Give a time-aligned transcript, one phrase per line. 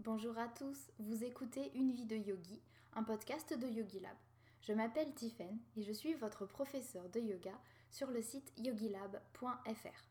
[0.00, 2.60] Bonjour à tous, vous écoutez Une vie de yogi,
[2.94, 4.16] un podcast de Yogi Lab.
[4.60, 7.54] Je m'appelle Tiffen et je suis votre professeur de yoga
[7.90, 10.04] sur le site yogilab.fr.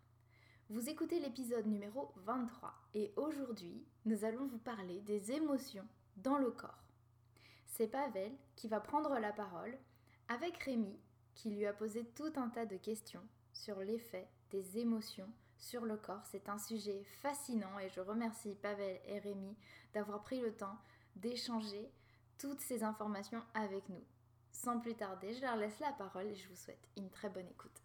[0.70, 6.49] Vous écoutez l'épisode numéro 23 et aujourd'hui, nous allons vous parler des émotions dans le
[6.49, 6.83] corps.
[7.67, 9.78] C'est Pavel qui va prendre la parole
[10.29, 10.99] avec Rémi
[11.36, 13.24] qui lui a posé tout un tas de questions
[13.54, 16.26] sur l'effet des émotions sur le corps.
[16.26, 19.55] C'est un sujet fascinant et je remercie Pavel et Rémi
[19.94, 20.77] d'avoir pris le temps
[21.16, 21.89] d'échanger
[22.38, 24.03] toutes ces informations avec nous.
[24.52, 27.47] Sans plus tarder, je leur laisse la parole et je vous souhaite une très bonne
[27.47, 27.84] écoute.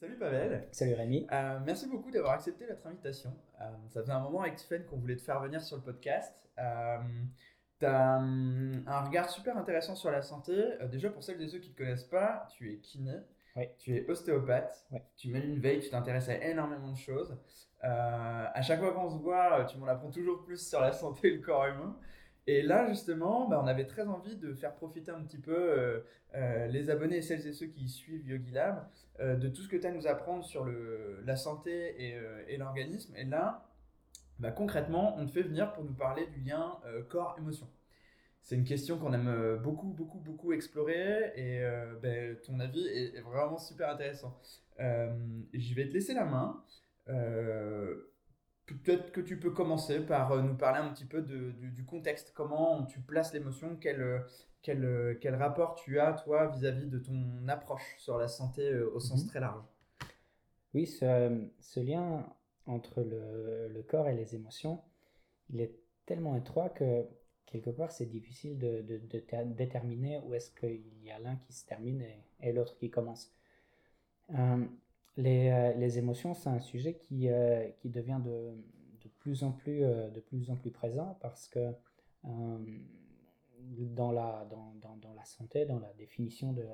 [0.00, 0.66] Salut Pavel.
[0.72, 1.26] Salut Rémi.
[1.30, 3.34] Euh, merci beaucoup d'avoir accepté notre invitation.
[3.60, 6.34] Euh, ça faisait un moment avec Tiffen qu'on voulait te faire venir sur le podcast.
[6.58, 6.96] Euh,
[7.78, 10.54] tu as hum, un regard super intéressant sur la santé.
[10.90, 13.12] Déjà, pour celles et ceux qui ne te connaissent pas, tu es kiné,
[13.56, 13.68] Oui.
[13.78, 15.00] tu es ostéopathe, Oui.
[15.16, 17.36] tu mènes une veille, tu t'intéresses à énormément de choses.
[17.82, 21.36] À chaque fois qu'on se voit, tu m'en apprends toujours plus sur la santé et
[21.36, 21.94] le corps humain.
[22.52, 26.00] Et là, justement, bah, on avait très envie de faire profiter un petit peu euh,
[26.34, 28.88] euh, les abonnés et celles et ceux qui suivent Yogi Lab
[29.20, 32.16] euh, de tout ce que tu as à nous apprendre sur la santé
[32.48, 33.14] et, l'organisme.
[33.14, 33.70] Et là,
[34.40, 36.76] bah, concrètement, on te fait venir pour nous parler du lien
[37.08, 37.68] corps-émotion.
[38.42, 41.62] C'est une question qu'on aime beaucoup, beaucoup, beaucoup explorer et
[42.02, 44.36] ben, ton avis est, vraiment super intéressant.
[44.76, 46.64] Je vais te laisser la main.
[48.78, 51.84] Peut-être que tu peux commencer par euh, nous parler un petit peu de- du, du
[51.84, 54.18] contexte, comment tu places l'émotion, quel, euh,
[54.62, 59.00] quel, euh, quel rapport tu as, toi, vis-à-vis de ton approche sur la santé au
[59.00, 59.28] sens Mhm.
[59.30, 59.62] très large?
[60.74, 62.26] Oui, ce, ce lien
[62.66, 64.80] entre le, le corps et les émotions,
[65.48, 65.74] il est
[66.06, 67.04] tellement étroit que
[67.46, 71.36] quelque part c'est difficile de, de- de ter- déterminer où est-ce qu'il y a l'un
[71.36, 73.32] qui se termine et, et l'autre qui commence.
[74.32, 74.64] Euh,
[75.20, 78.52] les, euh, les émotions, c'est un sujet qui, euh, qui devient de,
[79.02, 81.72] de plus en plus, euh, de plus en plus présent parce que
[83.62, 86.64] dans la, dans, dans, dans la santé, dans la définition de,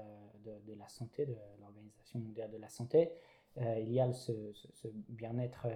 [0.44, 3.10] de, la santé, de l'Organisation mondiale de la santé,
[3.58, 5.66] il y a ce, ce- bien-être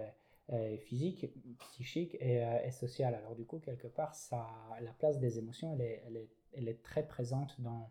[0.78, 1.26] physique,
[1.58, 3.14] psychique et, et social.
[3.14, 4.46] Alors du coup, quelque part, ça,
[4.80, 7.90] la place des émotions, elle est, elle est, elle est très présente dans,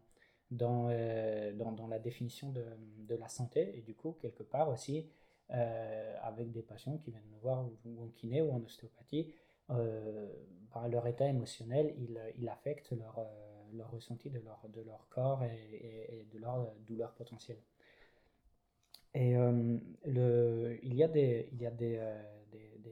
[0.52, 2.64] dans, euh, dans, dans la définition de,
[3.08, 3.78] de la santé.
[3.78, 5.10] Et du coup, quelque part aussi,
[5.52, 9.34] euh, avec des patients qui viennent nous voir ou, en kiné ou en ostéopathie,
[9.72, 10.28] euh,
[10.74, 13.24] bah, leur état émotionnel, il, il affecte leur, euh,
[13.74, 17.60] leur ressenti de leur, de leur corps et, et- de leur douleur potentielle.
[19.16, 19.34] Et
[20.06, 22.00] le, il y a, des, il y a des,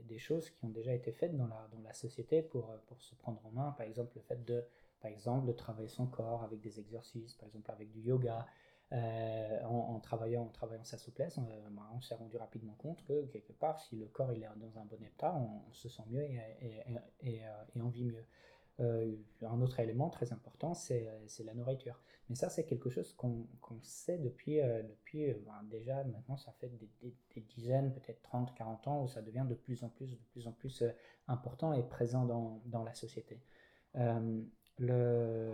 [0.04, 3.14] des, choses qui ont déjà été faites dans la, dans la société pour, pour se
[3.16, 3.72] prendre en main.
[3.78, 4.64] Par exemple, le fait de,
[5.02, 8.46] par exemple, de travailler son corps avec des exercices, par exemple avec du yoga.
[8.94, 13.04] Euh, en, travaillant, en travaillant sa souplesse, on, euh, bah, on s'est rendu rapidement compte
[13.04, 16.04] que quelque part, si le corps il est dans un bon état, on, se sent
[16.10, 16.84] mieux et, et,
[17.22, 18.26] et, et, euh, on vit mieux.
[18.80, 21.10] Euh, un autre élément très important, c'est
[21.44, 22.00] la nourriture.
[22.30, 26.38] Mais ça, c'est quelque chose qu'on qu'on sait depuis, euh, depuis euh, ben, déjà, maintenant,
[26.38, 29.90] ça fait des, des- dizaines, peut-être 30, 40 ans, où ça devient de plus en
[29.90, 30.92] plus, de plus en plus euh,
[31.28, 33.42] important et présent dans, dans la société.
[33.96, 34.44] Euh,
[34.78, 35.54] le,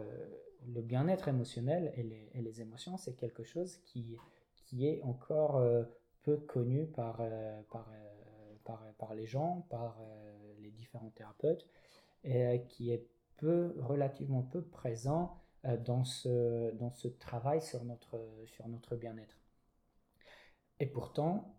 [0.68, 4.18] le bien-être émotionnel et les, et les émotions, c'est quelque chose qui,
[4.66, 5.84] qui est encore euh,
[6.24, 10.00] peu connu par, euh, par, euh, par, par les gens, par
[10.60, 11.68] les différents thérapeutes,
[12.24, 13.06] et qui est
[13.38, 15.38] peu, relativement peu présent
[15.86, 19.38] dans, ce, dans ce travail sur notre, sur notre bien-être.
[20.80, 21.56] Et pourtant,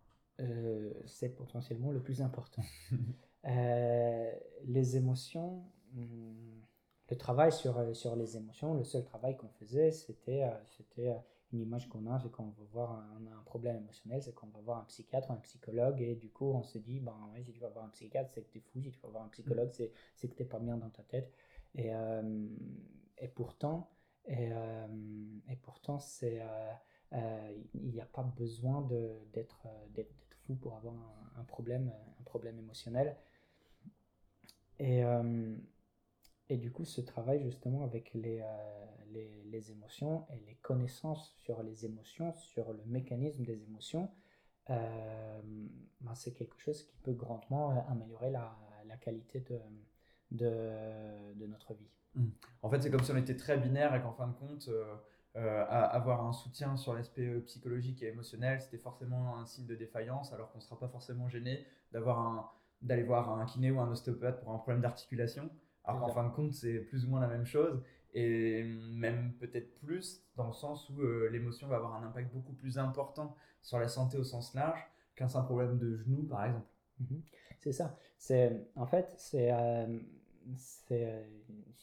[1.07, 2.63] c'est potentiellement le plus important.
[3.45, 5.65] Les émotions,
[5.95, 6.64] hum,
[7.11, 11.09] le travail sur, euh, sur les émotions, le seul travail qu'on faisait, c'était euh, c'était
[11.11, 11.19] euh,
[11.53, 14.61] une image qu'on a, c'est quand on veut voir un, problème émotionnel, c'est qu'on va
[14.61, 17.61] voir un psychiatre, un psychologue, et du coup on se dit, ben ouais, si tu
[17.61, 19.71] vas voir un psychiatre, c'est que tu es fou, si tu vas voir un psychologue,
[19.73, 21.33] c'est c'est que tu n'es pas bien dans ta tête.
[21.75, 22.49] Et, euh,
[23.19, 23.91] et pourtant,
[24.27, 24.87] et, euh,
[25.51, 26.41] et pourtant c'est,
[27.13, 31.45] euh, il n'y a pas besoin de- d'être d'être d'être fou pour avoir un, un
[31.45, 33.17] problème, un problème émotionnel.
[34.79, 35.05] Et,
[36.55, 41.35] et du coup, ce travail justement avec les, euh, les, les émotions et les connaissances
[41.43, 44.09] sur les émotions, sur le mécanisme des émotions,
[44.71, 45.41] euh,
[46.01, 48.57] ben, c'est quelque chose qui peut grandement euh, améliorer la,
[48.87, 49.59] la qualité de,
[50.31, 51.91] de, notre vie.
[52.63, 54.71] En fait, c'est comme si on était très binaire et qu'en fin de compte,
[55.35, 60.53] avoir un soutien sur l'aspect psychologique et émotionnel, c'était forcément un signe de défaillance, alors
[60.53, 62.49] qu'on ne sera pas forcément gêné d'avoir un,
[62.81, 65.51] d'aller voir un kiné ou un ostéopathe pour un problème d'articulation,
[65.85, 67.83] alors qu'en fin de compte, c'est plus ou moins la même chose.
[68.15, 72.79] et même peut-être plus dans le sens où l'émotion va avoir un impact beaucoup plus
[72.79, 74.81] important sur la santé au sens large
[75.17, 76.67] qu'un simple problème de genou, par exemple.
[77.01, 77.23] Mhm.
[77.59, 77.99] C'est ça.
[78.19, 79.51] C'est en fait c'est
[80.57, 81.25] c'est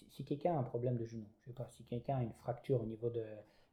[0.09, 2.81] si, quelqu'un a un problème de genou, je sais pas, si quelqu'un a une fracture
[2.81, 3.23] au niveau de,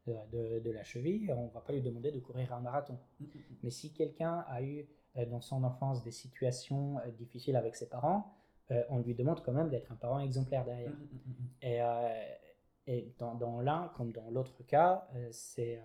[0.07, 2.99] de, de, la cheville, on va pas lui demander de courir un marathon.
[3.21, 3.57] Mm, mm, mm.
[3.63, 4.87] Mais si quelqu'un a eu
[5.31, 8.33] dans son enfance des situations difficiles avec ses parents,
[8.89, 10.93] on lui demande quand même d'être un parent exemplaire derrière.
[11.63, 11.81] Et,
[12.87, 15.81] et dans, dans l'un comme dans l'autre cas, c'est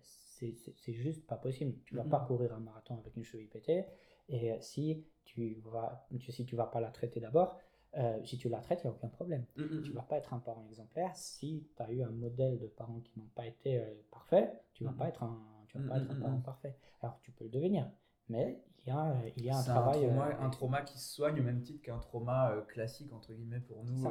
[0.00, 1.74] c'est juste pas possible.
[1.84, 3.84] Tu vas pas courir un marathon avec une cheville pétée.
[4.28, 7.56] Et si tu vas, si tu vas pas la traiter d'abord,
[7.96, 9.46] euh, si tu la traites, il n'y a aucun problème.
[9.54, 11.16] Tu ne vas pas être un parent exemplaire.
[11.16, 14.84] Si tu as eu un modèle de parents qui n'ont pas été euh, parfaits, tu
[14.84, 16.76] ne vas pas être un, tu vas pas être un parent parfait.
[17.00, 17.90] Alors tu peux le devenir,
[18.28, 20.04] mais il y a, il y a un travail.
[20.04, 23.32] Un trauma, euh, un trauma, qui se soigne au même titre qu'un trauma classique, entre
[23.32, 24.06] guillemets, pour nous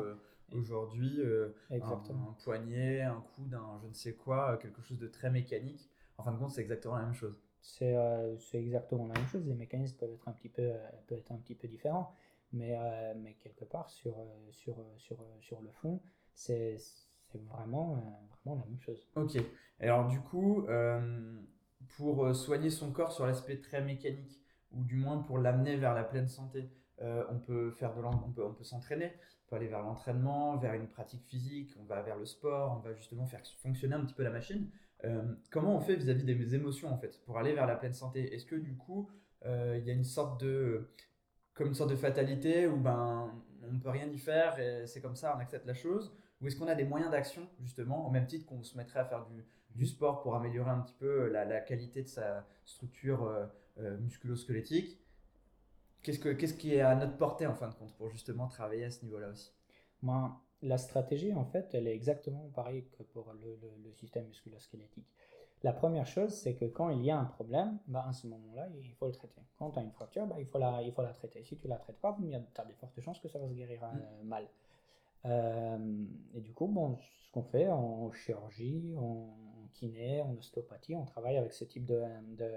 [0.54, 1.20] aujourd'hui.
[1.70, 5.90] Un, un, poignet, un coude, un je ne sais quoi, quelque chose de très mécanique.
[6.18, 7.40] En fin de compte, c'est exactement la même chose.
[7.62, 7.96] C'est
[8.54, 9.46] exactement la même chose.
[9.46, 10.72] Les mécanismes peuvent être un petit peu,
[11.08, 12.16] peuvent être un petit peu différents.
[12.54, 16.02] Mais, euh, mais quelque part, sur, euh, sur, euh, sur, sur le fond,
[16.34, 16.78] c'est
[17.34, 17.96] vraiment,
[18.46, 19.06] vraiment la même chose.
[19.16, 19.38] Ok.
[19.80, 20.66] Alors, du coup,
[21.98, 24.40] pour soigner son corps sur l'aspect très mécanique,
[24.72, 26.70] ou du moins pour l'amener vers la pleine santé,
[27.00, 29.14] on peut faire de on peut, on peut s'entraîner,
[29.46, 32.80] on peut aller vers l'entraînement, vers une pratique physique, on va vers le sport, on
[32.80, 34.68] va justement faire fonctionner un petit peu la machine.
[35.52, 38.34] comment on fait vis-à-vis des émotions en fait pour aller vers la pleine santé?
[38.34, 39.10] Est-ce que du coup
[39.46, 40.90] il y a une sorte de
[41.58, 43.32] comme une sorte de fatalité où ben,
[43.68, 46.16] on ne peut rien y faire et c'est comme ça, on accepte la chose?
[46.40, 49.06] Ou est-ce qu'on a des moyens d'action, justement, au même titre qu'on se mettrait à
[49.06, 53.24] faire du, du sport pour améliorer un petit peu la, la qualité de sa structure
[53.24, 53.46] euh, euh,
[53.80, 55.00] musculo-squelettique
[56.08, 58.86] qu'est-ce, que, qu'est-ce qui est à notre portée, en fin de compte, pour justement travailler
[58.86, 59.52] à ce niveau-là aussi?
[60.02, 64.26] Moi, la stratégie, en fait, elle est exactement pareille que pour le, le, le système
[64.28, 65.08] musculo-squelettique.
[65.64, 68.68] La première chose, c'est que quand il y a un problème, bah, à ce moment-là,
[68.82, 69.42] il faut le traiter.
[69.58, 71.44] Quand tu as une fracture, bah, il, faut la, il faut la traiter.
[71.44, 73.54] Si tu la traites pas, il y a de fortes chances que ça va se
[73.54, 74.28] guérir euh, mm.
[74.28, 74.48] mal.
[75.26, 79.36] Euh, et du coup, bon, ce qu'on fait en chirurgie, en,
[79.84, 82.02] en ostéopathie, on travaille avec ce type de,
[82.38, 82.52] de,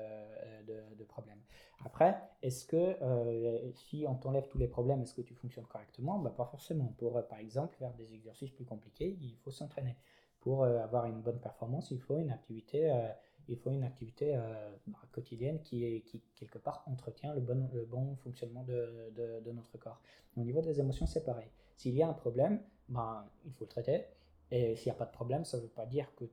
[0.67, 1.39] de, de problème.
[1.85, 6.19] Après, est-ce que euh, si on t'enlève tous les problèmes, est-ce que tu fonctionnes correctement?
[6.19, 6.95] Bah, Pas forcément.
[6.99, 9.97] Pour, par exemple, faire des exercices plus compliqués, il faut s'entraîner
[10.41, 13.09] pour euh, avoir une bonne performance, il faut une activité, euh,
[13.49, 14.71] il faut une activité euh,
[15.13, 19.13] quotidienne qui, qui, quelque part, entretient le bon, le bon fonctionnement de,
[19.45, 20.01] de, notre corps.
[20.37, 21.49] Au niveau des émotions, c'est pareil.
[21.77, 24.05] S'il y a un problème, ben, il faut le traiter.
[24.51, 26.25] Et s'il n'y a pas de problème, ça ne veut pas dire que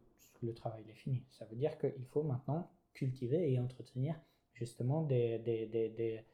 [0.46, 1.24] le travail est fini.
[1.32, 4.20] Ça veut dire qu'il faut maintenant cultiver et entretenir
[4.54, 6.26] justement des, des, des, des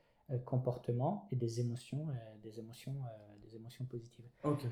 [0.46, 2.08] comportements et des émotions,
[2.42, 2.96] des émotions,
[3.44, 4.26] des émotions positives.
[4.44, 4.66] Ok.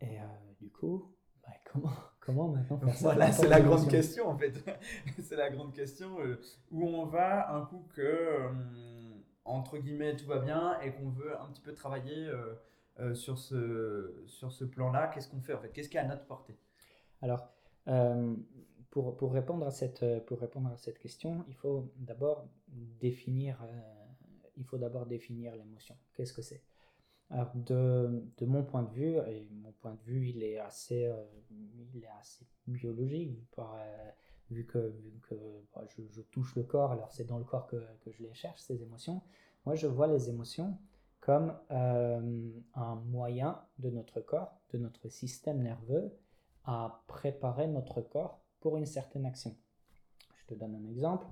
[0.00, 0.18] Et
[0.58, 1.14] du coup,
[1.72, 4.54] comment, comment maintenant faire ça Voilà, c'est la grande question en fait.
[5.22, 6.40] c'est la grande question euh,
[6.70, 8.50] où on va un coup que, euh,
[9.44, 12.30] entre guillemets, tout va bien et qu'on veut un petit peu travailler
[13.00, 15.08] euh, sur ce, sur ce plan-là.
[15.08, 15.70] Qu'est-ce qu'on fait en fait?
[15.70, 16.56] Qu'est-ce qui est à notre portée?
[17.22, 17.48] Alors,
[18.90, 22.46] pour, pour, répondre à cette, pour répondre à cette question, il faut d'abord
[23.00, 23.58] définir,
[24.56, 25.96] il faut d'abord définir l'émotion.
[26.14, 26.62] Qu'est-ce que c'est?
[27.54, 31.22] De, de, mon point de vue, et mon point de vue il est assez, euh,
[31.92, 34.10] il est assez biologique, euh,
[34.50, 35.34] vu que, vu que
[35.74, 38.60] bah, je, touche le corps, alors c'est dans le corps que, que, je les cherche,
[38.62, 39.20] ces émotions.
[39.66, 40.78] Moi je vois les émotions
[41.20, 46.10] comme euh, un moyen de notre corps, de notre système nerveux,
[46.68, 49.56] à préparer notre corps pour une certaine action.
[50.36, 51.26] Je te donne un exemple.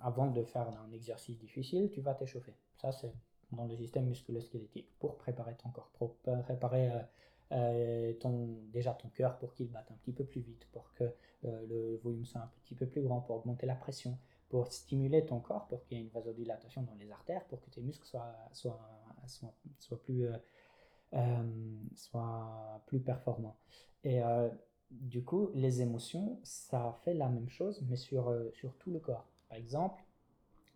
[0.00, 2.54] avant de faire un exercice difficile, tu vas t'échauffer.
[2.76, 3.12] Ça, c'est
[3.52, 6.90] dans le système musculo-squelettique pour préparer ton corps, pour préparer
[7.52, 11.04] euh, euh, déjà ton cœur pour qu'il batte un petit peu plus vite, pour que
[11.44, 14.18] euh, le volume soit un petit peu plus grand, pour augmenter la pression,
[14.48, 17.68] pour stimuler ton corps, pour qu'il y ait une vasodilatation dans les artères, pour que
[17.68, 18.80] tes muscles soient, soient,
[19.78, 20.26] soient plus,
[21.94, 23.56] soient plus performants.
[24.04, 24.20] Et
[24.90, 29.26] du coup, les émotions, ça fait la même chose, mais sur, sur tout le corps.
[29.48, 30.02] Par exemple,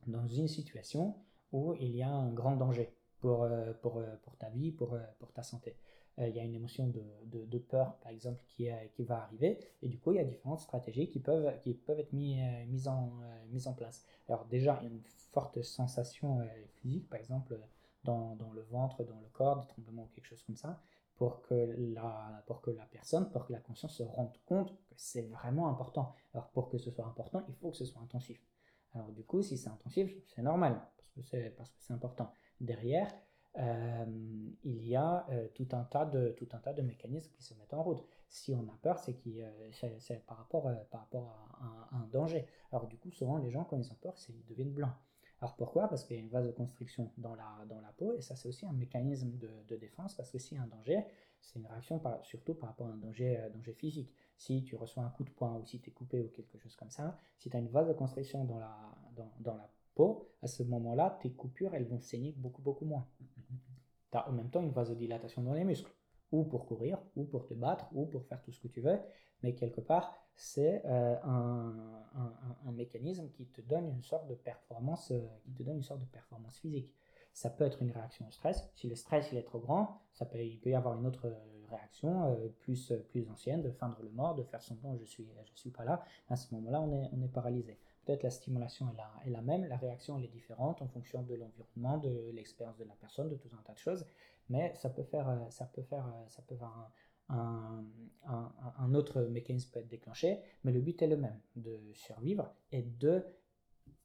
[0.06, 1.14] dans une situation,
[1.52, 4.94] où il y a un grand danger pour, euh, pour, euh, pour ta vie, pour,
[4.94, 5.76] euh, pour ta santé.
[6.18, 9.88] il y a une émotion de, de, peur, par exemple, qui, qui va arriver, et
[9.88, 13.12] du coup, il y a différentes stratégies qui peuvent, qui peuvent être mis, mises, en,
[13.50, 14.06] mises en place.
[14.26, 16.40] Alors déjà, il y a une forte sensation
[16.76, 17.58] physique, par exemple,
[18.06, 20.80] dans, le ventre, dans le corps, des tremblements ou quelque chose comme ça,
[21.16, 24.94] pour que, la, pour que la personne, pour que la conscience se rende compte que
[24.96, 26.14] c'est vraiment important.
[26.32, 28.40] Alors pour que ce soit important, il faut que ce soit intensif.
[28.94, 32.30] Alors du coup, si c'est intensif, c'est normal, parce que c'est, important.
[32.60, 33.12] Derrière,
[33.56, 37.74] il y a tout, un tas de, tout un tas de mécanismes qui se mettent
[37.74, 38.06] en route.
[38.28, 39.16] Si on a peur, c'est,
[39.98, 42.46] c'est par rapport, par rapport à, un danger.
[42.72, 44.92] Alors du coup, souvent, les gens, quand ils ont peur, ils deviennent blancs.
[45.40, 45.88] Alors pourquoi?
[45.88, 48.64] Parce qu'il y a une vasoconstriction dans la, dans la peau, et ça c'est aussi
[48.66, 51.04] un mécanisme de, de défense, parce que s'il y a un danger,
[51.40, 54.12] c'est une réaction par, surtout par rapport à un danger, danger physique.
[54.36, 56.74] Si tu reçois un coup de poing ou si tu es coupé ou quelque chose
[56.76, 58.76] comme ça, si tu as une vasoconstriction dans la,
[59.14, 63.06] dans, dans la peau, à ce moment-là, tes coupures, elles vont saigner beaucoup, beaucoup moins.
[64.12, 65.90] Tu as en même temps une vasodilatation dans les muscles,
[66.30, 69.00] ou pour courir, ou pour te battre, ou pour faire tout ce que tu veux,
[69.42, 71.74] mais quelque part, c'est euh, un,
[72.14, 72.32] un,
[72.66, 76.00] un, mécanisme qui te donne une sorte de performance, euh, qui te donne une sorte
[76.00, 76.92] de performance physique.
[77.32, 78.68] Ça peut être une réaction au stress.
[78.74, 81.32] Si le stress il est trop grand, ça peut, il peut y avoir une autre
[81.70, 85.58] réaction euh, plus, plus ancienne, de feindre le mort, de faire semblant je suis, je
[85.58, 86.04] suis pas là.
[86.28, 87.78] À ce moment-là, on est, on est paralysé.
[88.04, 91.22] Peut-être la stimulation est la, est la même, la réaction elle est différente en fonction
[91.22, 94.06] de l'environnement, de l'expérience de la personne, de tout un tas de choses,
[94.48, 96.88] mais ça peut faire, ça peut faire, ça peut faire un,
[97.28, 97.84] un,
[98.26, 102.82] un, autre mécanisme peut être déclenché, mais le but est le même, de survivre et
[102.82, 103.24] de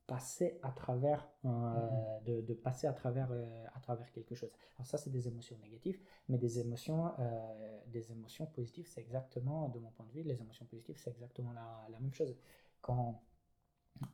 [0.08, 2.24] passer à travers, euh, mm-hmm.
[2.26, 4.52] de, de, passer à travers, euh, à travers quelque chose.
[4.76, 9.70] Alors ça, c'est des émotions négatives, mais des émotions, euh, des émotions positives, c'est exactement,
[9.70, 12.36] de mon point de vue, les émotions positives, c'est exactement la, la, même chose.
[12.82, 13.24] Quand,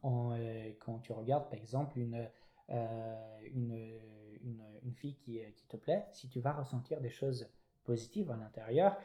[0.01, 2.29] quand tu regardes, par exemple, une,
[2.69, 3.97] une,
[4.41, 7.49] une, une, fille qui, qui te plaît, si tu vas ressentir des choses
[7.87, 8.97] positive à l'intérieur.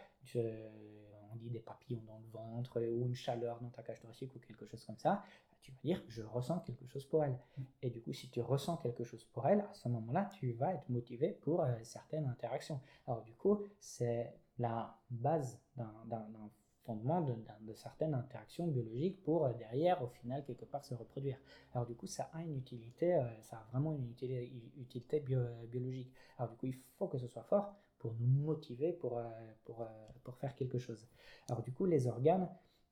[1.33, 4.41] on dit des papillons dans le ventre ou une chaleur dans ta cage thoracique ou
[4.41, 5.23] quelque chose comme ça.
[5.63, 7.39] Tu vas dire, je ressens quelque chose pour elle.
[7.83, 10.75] Et du coup, si tu ressens quelque chose pour elle, à ce moment-là, tu vas
[10.75, 12.81] être motivé pour euh, certaines interactions.
[13.07, 16.51] Alors du coup, c'est la base d'un
[16.85, 21.39] fondement de, certaines interactions biologiques pour euh, derrière, au final, quelque part se reproduire.
[21.73, 26.13] Alors du coup, ça a une utilité, euh, ça a vraiment une utilité biologique.
[26.39, 27.73] Alors du coup, il faut que ce soit fort
[28.03, 29.23] pour nous motiver pour, euh,
[29.65, 29.87] pour, euh,
[30.25, 31.07] pour faire quelque chose.
[31.49, 32.49] Alors du coup, les organes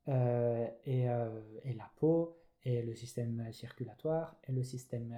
[0.08, 1.02] euh, et,
[1.64, 5.14] et, la peau et le système circulatoire et le système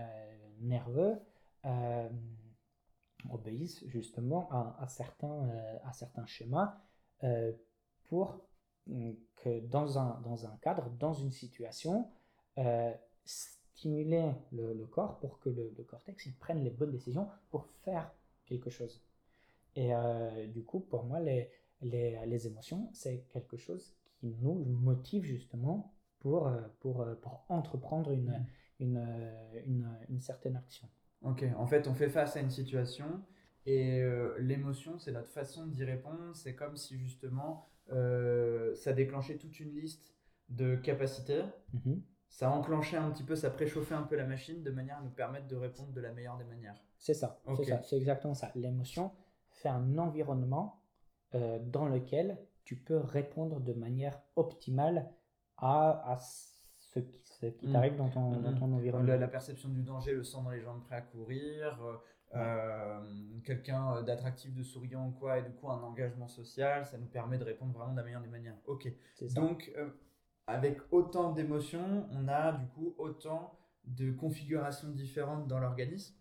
[0.60, 1.18] nerveux
[3.30, 5.48] obéissent justement à, à certains,
[5.84, 6.76] à certains schémas
[8.04, 8.40] pour
[9.36, 12.10] que dans un, dans un cadre, dans une situation,
[13.24, 18.12] stimuler le, corps pour que le, cortex prenne les bonnes décisions pour faire
[18.46, 19.00] quelque chose.
[19.76, 21.50] Et euh, du coup, pour moi, les,
[21.80, 27.44] les, les émotions, c'est quelque chose qui nous motive justement pour, euh, pour, euh, pour
[27.48, 28.46] entreprendre une, mm.
[28.80, 29.32] une,
[29.66, 30.88] une, une, certaine action.
[31.22, 33.22] Ok, en fait, on fait face à une situation
[33.64, 34.02] et
[34.40, 36.34] l'émotion, c'est notre façon d'y répondre.
[36.34, 40.16] C'est comme si justement ça déclenchait toute une liste
[40.48, 41.42] de capacités.
[41.72, 42.00] Mm-hmm.
[42.28, 45.10] Ça enclenchait un petit peu, ça préchauffait un peu la machine de manière à nous
[45.10, 46.74] permettre de répondre de la meilleure des manières.
[46.98, 48.50] C'est ça, c'est ça, c'est exactement ça.
[48.54, 49.12] L'émotion,
[49.68, 50.82] un environnement
[51.34, 55.10] euh, dans lequel tu peux répondre de manière optimale
[55.56, 57.72] à, à ce qui, mm.
[57.72, 59.16] t'arrive dans ton, dans ton environnement.
[59.16, 61.96] La, perception du danger, le sang dans les jambes prêt à courir, euh,
[62.34, 63.00] euh,
[63.44, 67.38] quelqu'un d'attractif, de souriant ou quoi, et du coup un engagement social, ça nous permet
[67.38, 68.56] de répondre vraiment de la meilleure des manières.
[68.66, 68.92] Ok.
[69.34, 69.72] Donc,
[70.46, 76.14] avec autant d'émotions, on a du coup autant de configurations différentes dans l'organisme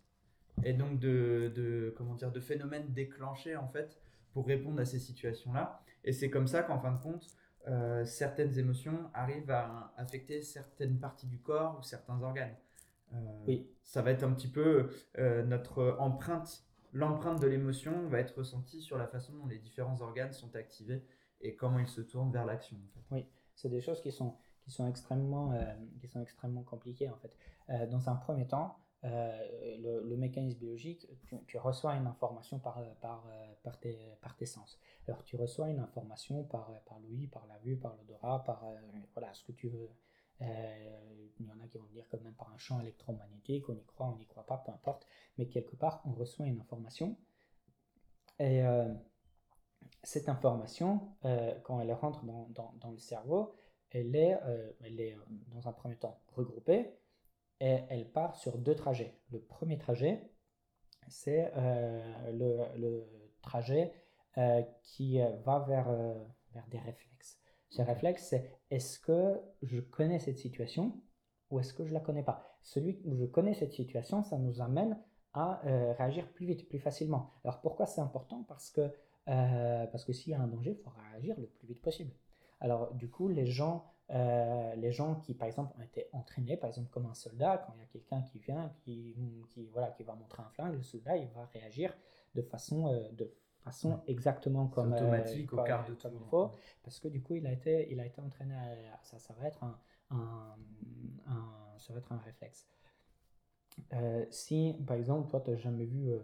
[0.64, 3.98] et donc de, de, comment dire, de phénomènes déclenchés en fait
[4.32, 5.82] pour répondre à ces situations-là.
[6.04, 7.26] Et c'est comme ça qu'en fin de compte,
[7.68, 12.56] euh, certaines émotions arrivent à affecter certaines parties du corps ou certains organes.
[13.12, 13.70] Euh, oui.
[13.84, 18.80] Ça va être un petit peu euh, notre empreinte, l'empreinte de l'émotion va être ressentie
[18.80, 21.04] sur la façon dont les différents organes sont activés
[21.40, 22.76] et comment ils se tournent vers l'action.
[23.10, 25.52] Oui, c'est des choses qui sont, qui sont, extrêmement,
[26.00, 27.88] qui sont extrêmement compliquées en fait.
[27.88, 31.08] dans un premier temps, euh, le, mécanisme biologique,
[31.46, 33.26] tu, reçois une information par, par,
[33.64, 34.78] par, tes, par tes sens.
[35.08, 38.76] Alors tu reçois une information par, par l'ouïe, par la vue, par l'odorat, par euh,
[39.14, 39.90] voilà, ce que tu veux.
[40.40, 43.74] Euh, il y en a qui vont dire quand même par un champ électromagnétique, on
[43.74, 45.06] y croit, on n'y croit pas, peu importe.
[45.36, 47.16] Mais quelque part, on reçoit une information.
[48.38, 48.62] Et
[50.02, 51.14] cette information,
[51.62, 53.54] quand elle rentre dans, dans, dans, le cerveau,
[53.90, 54.36] elle est,
[54.80, 55.16] elle est
[55.48, 56.92] dans un premier temps regroupée
[57.62, 59.14] et elle part sur deux trajets.
[59.30, 60.28] Le premier trajet,
[61.06, 63.08] c'est euh, le, le,
[63.40, 63.92] trajet
[64.38, 66.14] euh, qui va vers, euh,
[66.54, 67.38] vers des réflexes.
[67.70, 71.00] Ce réflexe, c'est est-ce que je connais cette situation
[71.50, 72.58] ou est-ce que je ne la connais pas?
[72.62, 74.98] Celui où je connais cette situation, ça nous amène
[75.32, 75.62] à
[75.98, 77.30] réagir plus vite, plus facilement.
[77.44, 78.44] Alors pourquoi c'est important?
[78.48, 78.90] Parce que,
[79.24, 82.12] parce que s'il y a un danger, il faut réagir le plus vite possible.
[82.60, 86.68] Alors, du coup, les gens, euh, les gens qui, par exemple, ont été entraînés, par
[86.68, 89.16] exemple, comme un soldat, quand il y a quelqu'un qui vient, qui,
[89.48, 91.96] qui, voilà, qui va montrer un flingue, le soldat, il va réagir
[92.34, 96.50] de façon, euh, de façon exactement comme, automatique au quart de comme il faut,
[96.82, 99.18] parce que du coup, il a été, il a été entraîné à, ça.
[99.18, 99.78] Ça va être un,
[100.10, 100.56] un,
[101.26, 102.66] un ça va être un réflexe.
[103.94, 106.18] Euh, si, par exemple, toi, tu n'as jamais vu, euh,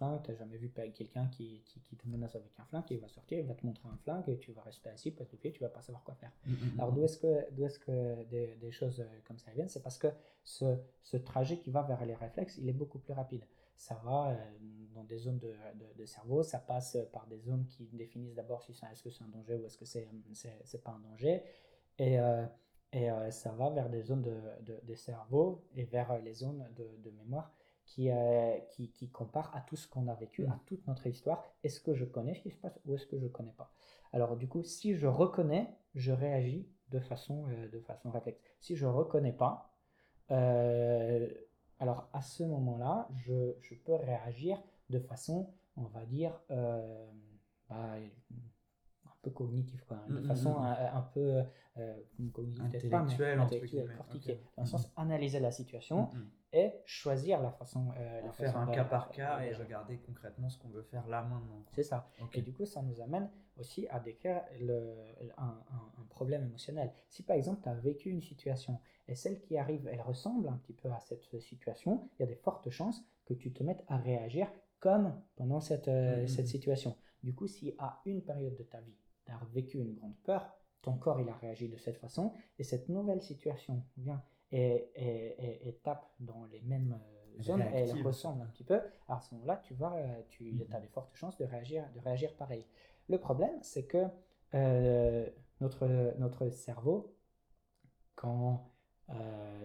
[0.00, 3.00] flingue, tu n'as jamais vu quelqu'un qui, qui, qui, te menace avec un flingue, il
[3.00, 5.36] va sortir, il va te montrer un flingue et tu vas rester assis parce que
[5.36, 6.32] tu vas pas savoir quoi faire.
[6.46, 9.38] Mm, mm, mm, Alors, d'où est-ce que, d'où est-ce que des, des, choses euh, comme
[9.38, 9.68] ça viennent?
[9.68, 10.08] C'est parce que
[10.42, 13.44] ce, ce, trajet qui va vers les réflexes, il est beaucoup plus rapide.
[13.76, 14.36] Ça va
[14.94, 15.54] dans des zones de,
[15.96, 19.28] de, cerveau, ça passe par des zones qui définissent d'abord si est-ce que c'est un
[19.28, 20.06] danger ou est-ce que c'est,
[20.64, 21.42] c'est, pas un danger.
[21.98, 22.18] Et
[22.92, 26.66] et euh, ça va vers des zones de, de, cerveau et vers euh, les zones
[26.76, 27.52] de, de mémoire
[27.90, 30.60] qui, euh, qui, qui, comparent à tout ce qu'on a vécu, à mm.
[30.66, 31.42] toute notre histoire.
[31.64, 33.72] Est-ce que je connais ce qui se passe ou est-ce que je ne connais pas?
[34.12, 38.40] Alors du coup, si je reconnais, je réagis de façon, de façon réflexe.
[38.60, 39.74] Si je ne reconnais pas,
[40.28, 46.40] alors à ce moment-là, je, je, peux réagir de façon, on va dire,
[47.68, 47.96] bah,
[49.22, 51.42] peu cognitif, quoi, de mm, mm, façon mm, un, un, peu
[51.76, 51.94] euh,
[52.32, 56.08] cognitive, intellectuelle, pas, intellectuelle cortiquée, dans le sens analyser la situation
[56.52, 57.88] et choisir la façon.
[57.98, 61.22] Euh, la faire un cas par cas et regarder concrètement ce qu'on veut faire là
[61.22, 61.64] maintenant.
[61.72, 62.08] C'est ça.
[62.34, 64.96] Et du coup, ça nous amène aussi à décrire le,
[65.36, 66.92] un, un, problème émotionnel.
[67.08, 70.56] Si par exemple, tu as vécu une situation et celle qui arrive, elle ressemble un
[70.56, 73.84] petit peu à cette situation, il y a des fortes chances que tu te mettes
[73.88, 76.96] à réagir comme pendant cette, euh, cette situation.
[77.22, 80.50] Du coup, si à une période de ta vie, tu as vécu une grande peur,
[80.82, 84.22] ton corps il a réagi de cette façon, et cette nouvelle situation vient
[84.52, 86.98] et, et, et, tape dans les mêmes
[87.38, 90.44] euh, zones, et elle ressemble un petit peu, à ce moment-là, tu, vas, euh, tu
[90.44, 90.74] mm-hmm.
[90.74, 92.66] as des fortes chances de réagir, de réagir pareil.
[93.08, 94.06] Le problème, c'est que
[94.54, 95.28] euh,
[95.60, 95.86] notre,
[96.18, 97.14] notre cerveau,
[98.16, 98.66] quand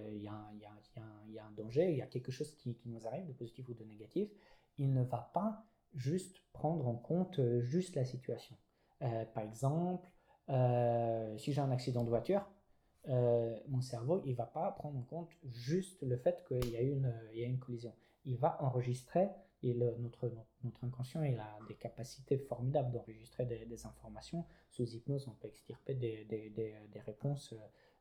[0.07, 3.27] il y, y, a un danger, il y a quelque chose qui, qui, nous arrive,
[3.27, 4.29] de positif ou de négatif,
[4.77, 8.55] il ne va pas juste prendre en compte juste la situation.
[9.01, 10.09] Euh, par exemple,
[10.49, 12.47] euh, si j'ai un accident de voiture,
[13.07, 16.81] euh, mon cerveau, il va pas prendre en compte juste le fait qu'il y, a
[16.81, 17.93] une, une collision.
[18.25, 19.29] Il va enregistrer,
[19.61, 20.31] et notre,
[20.63, 24.45] notre inconscient il a des capacités formidables d'enregistrer des, informations.
[24.69, 27.53] Sous hypnose, on peut extirper des, des, des réponses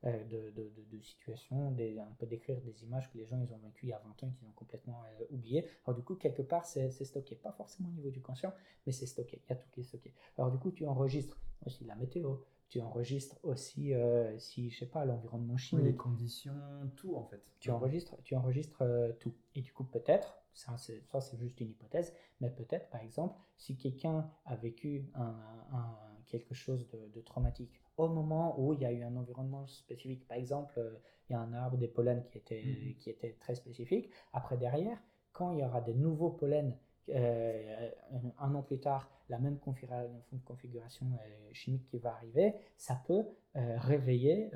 [0.06, 3.54] euh, de, de, de, situations, des, un peu décrire des images que les gens ils
[3.54, 5.66] ont vécues il y a 20 ans et qu'ils ont complètement euh, oublié.
[5.86, 7.36] Alors du coup, quelque part, c'est stocké.
[7.36, 8.52] Pas forcément au niveau du conscient,
[8.84, 9.40] mais c'est stocké.
[9.46, 10.12] Il y a tout qui est stocké.
[10.36, 12.36] Alors du coup, tu enregistres aussi la météo,
[12.68, 15.84] tu enregistres aussi, euh, si je sais pas, l'environnement chimique.
[15.84, 16.54] les conditions,
[16.96, 17.52] tout en fait.
[17.60, 18.82] Tu enregistres, tu enregistres
[19.20, 19.34] tout.
[19.54, 21.02] Et du coup, peut-être, ça c'est
[21.38, 25.36] juste une hypothèse, mais peut-être, par exemple, si quelqu'un a vécu un,
[25.72, 29.66] un, quelque chose de, de traumatique au moment où il y a eu un environnement
[29.66, 30.26] spécifique.
[30.26, 30.98] Par exemple, euh,
[31.28, 32.96] il y a un arbre des pollens qui était, mhm.
[32.96, 34.10] qui était très spécifique.
[34.32, 34.98] Après, derrière,
[35.32, 36.76] quand il y aura des nouveaux pollens,
[37.10, 37.90] euh,
[38.38, 44.50] un, an plus tard, la même configuration euh, chimique qui va arriver, ça peut réveiller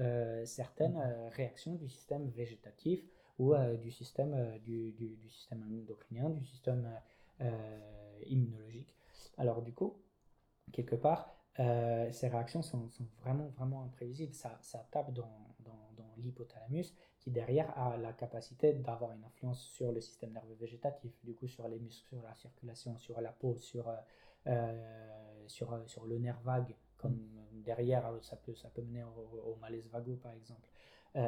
[0.44, 1.28] certaines mhm.
[1.30, 3.04] réactions du système végétatif
[3.38, 6.90] ou du, système, du, du, du, système endocrinien, du système
[8.26, 8.92] immunologique.
[9.36, 9.96] Alors du coup,
[10.72, 12.88] quelque part, euh, ces réactions sont,
[13.20, 14.34] vraiment, vraiment imprévisibles.
[14.34, 15.30] Ça, ça tape dans,
[15.60, 16.94] dans, dans l'hypothalamus
[17.30, 21.66] derrière a la capacité d'avoir une influence sur le système nerveux végétatif, du coup sur
[21.68, 23.96] les muscles, sur la circulation, sur la peau, sur, euh,
[24.46, 27.18] euh, sur, sur le nerf vague, comme
[27.52, 30.68] derrière ça peut, ça peut mener au, malaise vago par exemple.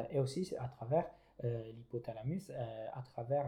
[0.09, 1.09] et aussi à travers
[1.43, 2.51] l'hypothalamus,
[2.93, 3.47] à travers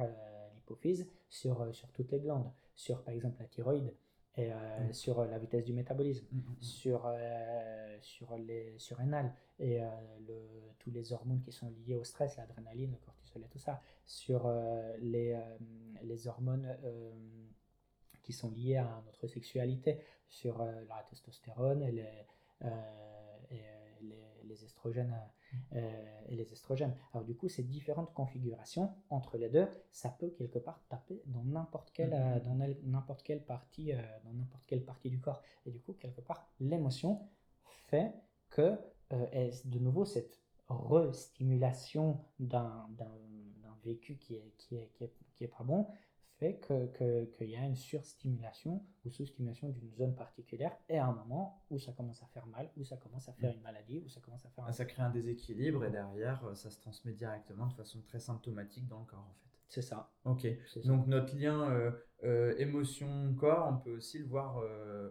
[0.56, 3.94] l'hypophyse, sur, sur toutes les glandes, sur par exemple la thyroïde,
[4.36, 4.94] et euh, mm.
[4.94, 9.80] sur euh, la vitesse du métabolisme, mm, mm, sur, euh, sur les surrénales et
[10.28, 13.82] le, tous les hormones qui sont liées au stress, l'adrénaline, le cortisol et tout ça,
[14.06, 14.52] sur
[15.00, 15.40] les,
[16.02, 16.76] les hormones
[18.24, 22.26] qui sont liées à notre sexualité, sur la testostérone et les,
[23.52, 23.62] et
[24.02, 25.16] les, les estrogènes
[25.74, 26.96] euh, et les estrogènes.
[27.14, 31.44] Alors du coup, ces différentes configurations entre les deux, ça peut quelque part taper dans
[31.44, 32.38] n'importe quelle, mm-hmm.
[32.38, 35.42] euh, dans n'importe quelle partie, euh, dans n'importe quelle partie du corps.
[35.66, 37.28] Et du coup, quelque part, l'émotion
[37.88, 38.14] fait
[38.50, 38.78] que,
[39.12, 40.40] de nouveau, cette
[40.70, 43.12] restimulation d'un, d'un,
[43.84, 45.86] vécu qui est, qui est, qui est, qui est pas bon
[46.40, 51.14] fait qu'il que, y a une surstimulation ou sous-stimulation d'une zone particulière et à un
[51.14, 53.58] moment où ça commence à faire mal, où ça commence à faire mm.
[53.58, 54.66] une maladie, où ça commence à faire...
[54.66, 54.72] Un...
[54.72, 58.88] Ça crée un déséquilibre et derrière, euh, ça se transmet directement de façon très symptomatique
[58.88, 59.50] dans le corps en fait.
[59.70, 60.12] C'est ça.
[60.26, 60.46] Ok.
[60.86, 61.92] Donc notre lien euh,
[62.24, 64.62] euh, émotion-corps, on peut aussi le voir,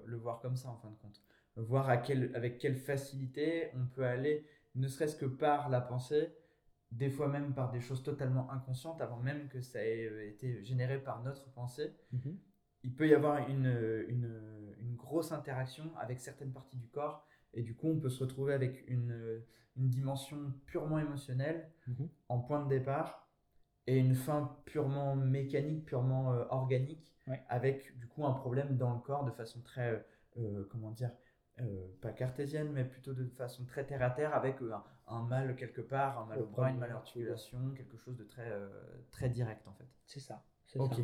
[0.05, 1.21] le voir comme ça en fin de compte.
[1.57, 6.33] voir à quel, avec quelle facilité on peut aller, ne serait-ce que par la pensée,
[6.93, 10.63] des fois même par des choses totalement inconscientes, avant même que ça ait euh, été
[10.63, 11.93] généré par notre pensée.
[12.13, 12.39] Mhm.
[12.85, 13.67] Il peut y avoir une,
[14.09, 18.23] une, une, grosse interaction avec certaines parties du corps, et du coup, on peut se
[18.25, 19.43] retrouver avec une,
[19.77, 22.09] une dimension purement émotionnelle Mhm.
[22.29, 23.29] en point de départ,
[23.87, 27.41] et une fin purement mécanique, purement euh, organique, Ouais.
[27.49, 30.05] avec du coup un problème dans le corps de façon très,
[30.39, 31.13] euh, comment dire,
[31.61, 35.23] euh, pas cartésienne, mais plutôt de façon très terre à terre, avec euh, un, un
[35.23, 38.69] mal quelque part, un mal Au au bras, une malarticulation, quelque chose de très, euh,
[39.11, 39.89] très direct en fait.
[40.07, 40.45] C'est ça.
[40.67, 40.97] C'est ça.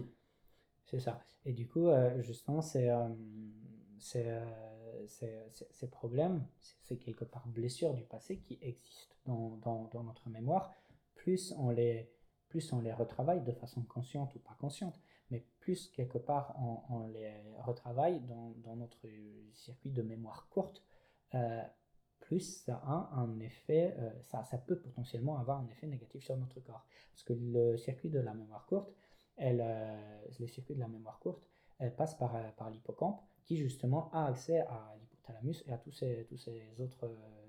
[0.87, 1.21] C'est ça.
[1.45, 2.89] Et du coup, euh, justement, c'est,
[5.09, 6.47] ces problèmes,
[6.83, 10.73] c'est quelque part blessures du passé qui existent dans, dans, dans notre mémoire.
[11.15, 12.11] Plus on, les,
[12.49, 14.99] plus on les retravaille de façon consciente ou pas consciente,
[15.69, 16.57] plus quelque part
[16.89, 19.07] on, les retravaille dans, dans notre
[19.53, 20.83] circuit de mémoire courte,
[21.35, 21.63] euh,
[22.21, 26.39] plus ça a un effet, euh, ça, ça peut potentiellement avoir un effet négatif sur
[26.39, 26.87] notre corps.
[27.13, 28.91] Parce que le circuit de la mémoire courte,
[29.37, 31.45] elle, euh, le circuit de la mémoire courte,
[31.99, 36.39] passe par, par l'hippocampe, qui justement a accès à l'hypothalamus et à tous ces, tous
[36.39, 37.07] ces autres,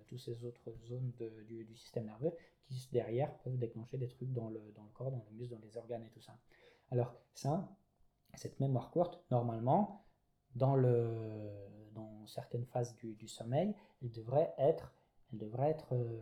[0.07, 2.33] tous ces autres zones de- du, du système nerveux
[2.65, 5.61] qui derrière peuvent déclencher des trucs dans le, dans le corps, dans le muscle, dans
[5.65, 6.37] les organes et tout ça.
[6.91, 7.53] Alors ça,
[8.35, 10.05] cette mémoire courte, normalement,
[10.55, 11.51] dans, le,
[11.93, 14.93] dans certaines phases du, du sommeil, elle devrait être,
[15.31, 16.19] elle devrait être euh,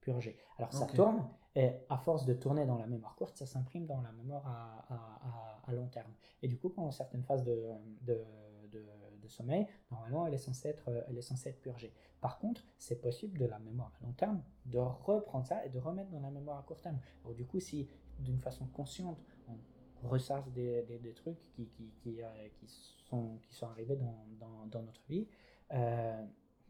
[0.00, 0.38] purgée.
[0.58, 4.00] Alors ça tourne, et à force de tourner dans la mémoire courte, ça s'imprime dans
[4.02, 6.12] la mémoire à, à- à- à long terme.
[6.42, 7.68] Et du coup, pendant certaines phases de,
[8.02, 8.24] de,
[8.72, 8.86] de-
[9.20, 11.92] de sommeil, normalement, elle est, censée être, elle est censée être purgée.
[12.20, 15.78] Par contre, c'est possible de la mémoire à long terme de reprendre ça et de
[15.78, 16.98] remettre dans la mémoire à court terme.
[17.24, 19.18] Alors du coup, si d'une façon consciente,
[19.48, 19.56] on
[20.04, 22.26] ressasse des, des- des trucs qui, qui, qui, euh,
[22.58, 22.66] qui
[23.08, 25.26] sont, qui sont arrivés dans, dans- dans notre vie,
[25.72, 26.24] euh,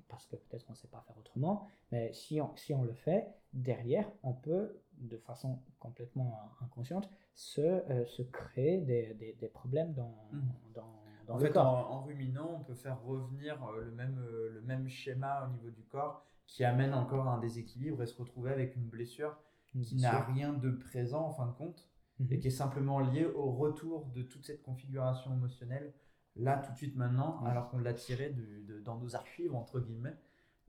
[0.08, 2.92] parce que peut-être on ne sait pas faire autrement, mais si on, si on le
[2.92, 9.48] fait, derrière, on peut, de façon complètement inconsciente, se, euh, se créer des, des- des
[9.48, 10.42] problèmes dans, Mhm.
[10.74, 11.66] dans, dans En le fait, corps.
[11.66, 14.18] en, en ruminant, on peut faire revenir le même,
[14.52, 18.50] le même schéma au niveau du corps qui amène encore un déséquilibre et se retrouver
[18.50, 21.88] avec une blessure qui n'a rien de présent en fin de compte
[22.20, 22.32] Mhm.
[22.32, 25.92] et qui est simplement liée au retour de toute cette configuration émotionnelle
[26.36, 29.80] là tout de suite maintenant alors qu'on l'a tiré de, de- dans nos archives entre
[29.80, 30.16] guillemets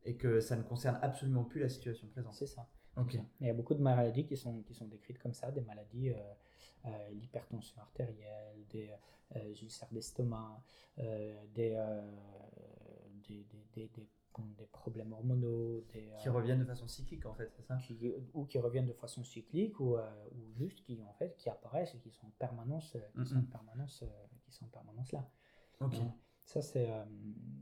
[0.06, 2.34] et que ça ne concerne absolument plus la situation présente.
[2.36, 2.68] C'est ça.
[3.40, 6.10] Il y a beaucoup de maladies qui sont, qui sont décrites comme ça, des maladies,
[6.12, 6.16] euh,
[6.86, 8.92] euh, l'hypertension artérielle, des
[9.36, 10.62] euh, ulcères d'estomac,
[10.98, 13.90] des, des, des, des,
[14.40, 17.78] des- problèmes hormonaux, des, Qui euh, reviennent de façon cyclique en fait, c'est ça?
[17.78, 21.50] qui- ou qui reviennent de façon cyclique ou, euh, ou juste qui en fait qui
[21.50, 24.08] apparaissent et qui sont en permanence, euh, qui sont en permanence, euh,
[24.46, 25.30] qui sont en permanence là.
[25.82, 25.94] Ok.
[25.94, 26.00] Ouais.
[26.46, 27.06] Ça, c'est, euh,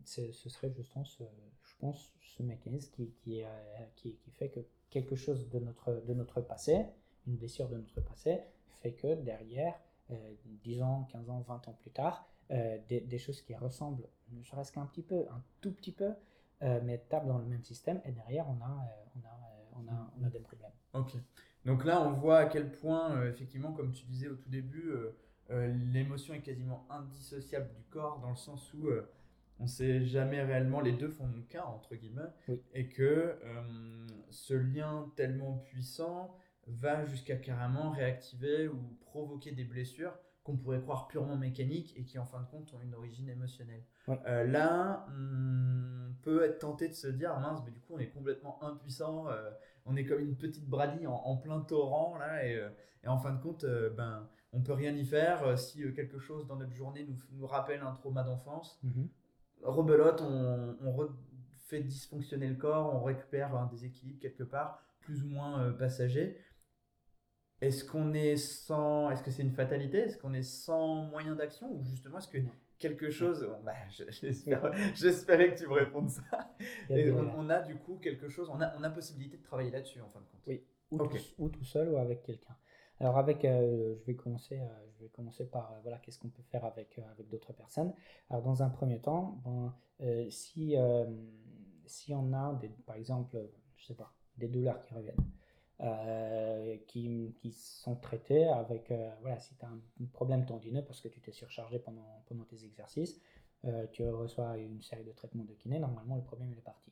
[0.05, 1.23] ce serait justement, ce,
[1.63, 3.47] je pense, ce mécanisme qui, qui, euh,
[3.95, 6.85] qui, qui fait que quelque chose de notre, de notre passé,
[7.27, 8.41] une blessure de notre passé,
[8.81, 9.79] fait que derrière,
[10.11, 14.07] euh, 10 ans, 15 ans, 20 ans plus tard, euh, des, des choses qui ressemblent,
[14.31, 16.13] ne serait-ce qu'un petit peu, un tout petit peu,
[16.61, 19.87] euh, mais dans le même système, et derrière, on a, euh, on a, euh, on
[19.91, 20.71] a, on a des problèmes.
[20.93, 21.13] Ok.
[21.65, 24.93] Donc là, on voit à quel point, euh, effectivement, comme tu disais au tout début,
[25.49, 28.87] l'émotion est quasiment indissociable du corps, dans le sens où
[29.59, 32.61] on ne sait jamais réellement, les deux font qu'un, entre guillemets, Oui.
[32.73, 33.03] et que
[33.43, 36.33] euh, ce lien tellement puissant
[36.67, 40.13] va jusqu'à carrément réactiver ou provoquer des blessures
[40.49, 43.83] qu'on pourrait croire purement mécaniques et qui, en fin de compte, ont une origine émotionnelle.
[44.27, 48.09] Euh, là, on peut être tenté de se dire, mince, mais du coup, on est
[48.09, 49.27] complètement impuissant.
[49.29, 49.49] euh,
[49.85, 52.69] on est comme une petite bradie en, en plein torrent là et, euh,
[53.03, 56.45] et en fin de compte euh, ben on peut rien y faire si quelque chose
[56.47, 58.79] dans notre journée nous, nous rappelle un trauma d'enfance
[59.63, 61.09] rebelote on, on
[61.67, 66.37] fait dysfonctionner le corps on récupère un déséquilibre quelque part plus ou moins passager
[67.61, 69.99] est-ce qu'on est sans est-ce que c'est une fatalité?
[69.99, 71.71] Est-ce qu'on est sans moyen d'action?
[71.71, 72.37] Ou justement est-ce que
[72.77, 73.73] quelque chose bon, bah,
[74.95, 76.55] j'espérais que tu me répondes ça
[76.89, 79.71] et on, on a du coup quelque chose, on a, on a possibilité de travailler
[79.71, 80.41] là-dessus en fin de compte.
[80.47, 80.63] Oui.
[80.91, 82.55] ou, tout, ou tout seul ou avec quelqu'un.
[83.01, 84.67] Alors avec, euh, je vais commencer, euh,
[84.97, 87.93] je vais commencer par euh, voilà qu'est-ce qu'on peut faire avec avec d'autres personnes.
[88.29, 90.75] Alors dans un premier temps, bon, euh, si
[91.85, 93.37] si on a des, par exemple,
[93.75, 95.23] je sais pas, des douleurs qui reviennent,
[95.81, 100.99] euh, qui, qui sont traitées avec euh, voilà si tu as un, problème tendineux parce
[100.99, 103.21] que tu t'es surchargé pendant pendant tes exercices,
[103.65, 106.91] euh, tu reçois une série de traitements de kiné, normalement le problème il est parti.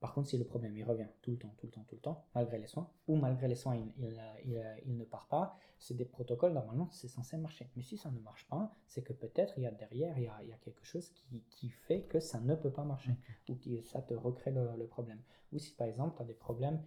[0.00, 2.00] Par contre, si le problème il revient tout le temps, tout le temps, tout le
[2.00, 5.56] temps, malgré les soins, ou malgré les soins il, il, il, il ne part pas,
[5.78, 7.68] c'est des protocoles, normalement, c'est censé marcher.
[7.76, 10.28] Mais si ça ne marche pas, c'est que peut-être il y a derrière, il y
[10.28, 13.12] a, il y a quelque chose qui, qui, fait que ça ne peut pas marcher,
[13.48, 15.20] ou que ça te recrée le, le, problème.
[15.52, 16.82] Ou si par exemple, tu as des problèmes,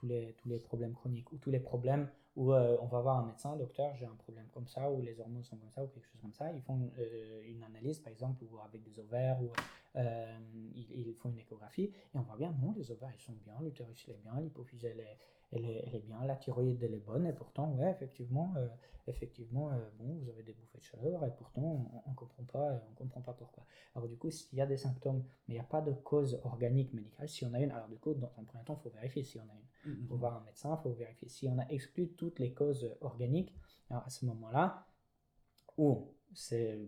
[0.00, 3.18] tous, les, tous les problèmes chroniques, ou tous les problèmes où euh, on va voir
[3.18, 5.88] un médecin, docteur, j'ai un problème comme ça, ou les hormones sont comme ça, ou
[5.88, 6.52] quelque chose comme ça.
[6.52, 9.50] Ils font euh, une analyse, par exemple, ou avec des ovaires, ou
[9.96, 10.38] euh,
[10.74, 14.04] ils, font une échographie, et on voit bien, non, les ovaires, ils sont bien, l'utérus,
[14.06, 15.18] il est bien, l'hypophyse, elle est,
[15.52, 18.68] elle, est, elle est, bien, la thyroïde, elle est bonne, et pourtant, ouais, effectivement, euh,
[19.06, 22.94] effectivement bon, vous avez des bouffées de chaleur, et pourtant, on ne comprend, pas, on
[22.94, 23.64] comprend pas pourquoi.
[23.94, 26.40] Alors, du coup, s'il y a des symptômes, mais il n'y a pas de cause
[26.44, 28.94] organique médicale, si on a une, alors, du coup, dans un premier temps, il faut
[28.94, 29.60] vérifier si on a une.
[29.86, 31.28] Il faut voir un médecin, il faut vérifier.
[31.28, 33.54] Si on a exclu toutes les causes organiques,
[33.88, 34.86] alors à ce moment-là,
[35.76, 36.78] ou c'est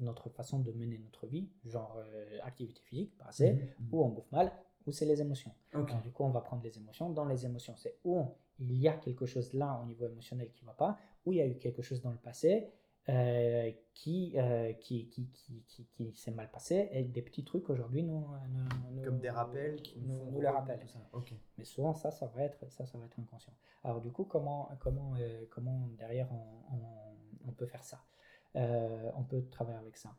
[0.00, 3.88] notre façon de mener notre vie, genre euh, activité physique, pas assez, mmh.
[3.90, 4.52] ou on bouffe mal,
[4.86, 5.52] ou c'est les émotions.
[5.74, 5.92] Okay.
[5.92, 7.10] Alors, du coup, on va prendre les émotions.
[7.10, 8.24] Dans les émotions, c'est où
[8.58, 11.38] il y a quelque chose là au niveau émotionnel qui ne va pas, ou il
[11.38, 12.72] y a eu quelque chose dans le passé
[13.08, 17.68] euh, qui, euh, qui, qui, qui, qui, qui s'est mal passé et des petits trucs
[17.68, 18.24] aujourd'hui nous,
[18.92, 21.36] nous, comme des rappels qui nous, nous, le rappellent okay.
[21.58, 24.70] mais souvent ça ça va être ça ça va être inconscient alors du coup comment
[24.78, 28.04] comment euh, comment derrière on, on, on, peut faire ça?
[28.54, 30.14] Euh, on peut travailler avec ça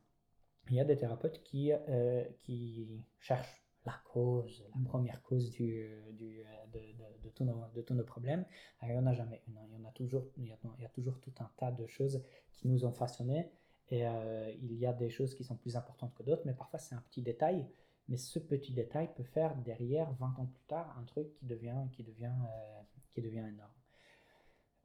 [0.69, 5.89] il y a des thérapeutes qui euh, qui cherchent la cause, la première cause du,
[6.13, 8.45] du, de, de, de, tous nos, de tous nos problèmes.
[8.79, 9.59] Alors, il n'y en a jamais une.
[9.67, 11.71] Il y, en a toujours, il, y a, il y a toujours tout un tas
[11.71, 13.51] de choses qui nous ont façonnés.
[13.89, 16.79] Et euh, il y a des choses qui sont plus importantes que d'autres, mais parfois
[16.79, 17.67] c'est un petit détail.
[18.07, 21.87] Mais ce petit détail peut faire derrière, 20 ans plus tard, un truc qui devient,
[21.91, 22.81] qui devient, euh,
[23.13, 23.71] qui devient énorme.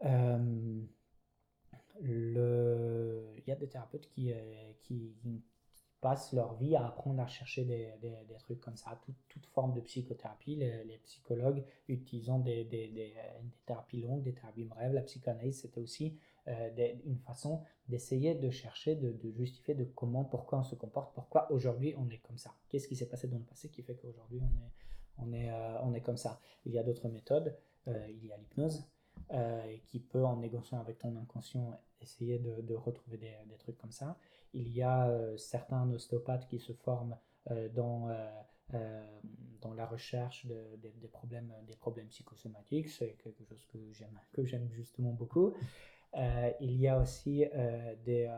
[0.04, 0.82] Euh,
[2.00, 3.34] le...
[3.38, 4.32] Il y a des thérapeutes qui,
[4.80, 5.16] qui,
[6.00, 9.74] passent leur vie à apprendre à chercher des, des, trucs comme ça, toute, toute forme
[9.74, 10.56] de psychothérapie.
[10.56, 13.14] Les, les psychologues utilisant des, des,
[13.66, 16.16] thérapies longues, des thérapies brèves, la psychanalyse, c'était aussi
[16.48, 21.14] euh, une façon d'essayer de chercher, de, de, justifier de comment, pourquoi on se comporte,
[21.14, 22.54] pourquoi aujourd'hui on est comme ça.
[22.68, 24.72] Qu'est-ce qui s'est passé dans le passé qui fait qu'aujourd'hui on est,
[25.18, 26.40] on, est, euh, on est comme ça?
[26.64, 27.56] Il y a d'autres méthodes,
[27.88, 28.88] euh, il y a l'hypnose.
[29.86, 34.16] qui peut, en négociant avec ton inconscient, essayer de, de retrouver des, trucs comme ça.
[34.54, 37.16] Il y a euh, certains ostéopathes qui se forment
[37.50, 38.08] euh, dans,
[38.74, 39.18] euh,
[39.60, 42.88] dans la recherche de, de, des, problèmes, des problèmes psychosomatiques.
[42.88, 45.54] C'est quelque chose que j'aime, que j'aime justement beaucoup.
[46.60, 47.44] il y a aussi
[48.04, 48.30] des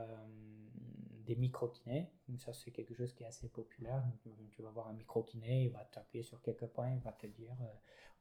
[1.26, 2.10] des micro-kinés.
[2.38, 4.02] Ça, c'est quelque chose qui est assez populaire.
[4.50, 7.56] Tu vas voir un micro-kiné, il va t'appuyer sur quelques points, il va te dire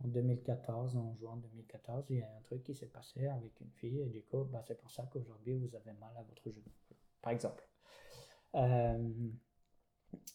[0.04, 3.72] en 2014, en juin 2014, il y a un truc qui s'est passé avec une
[3.72, 6.72] fille et du coup, bah, c'est pour ça qu'aujourd'hui, vous avez mal à votre genou,
[7.22, 7.68] par exemple.
[8.56, 8.98] Euh,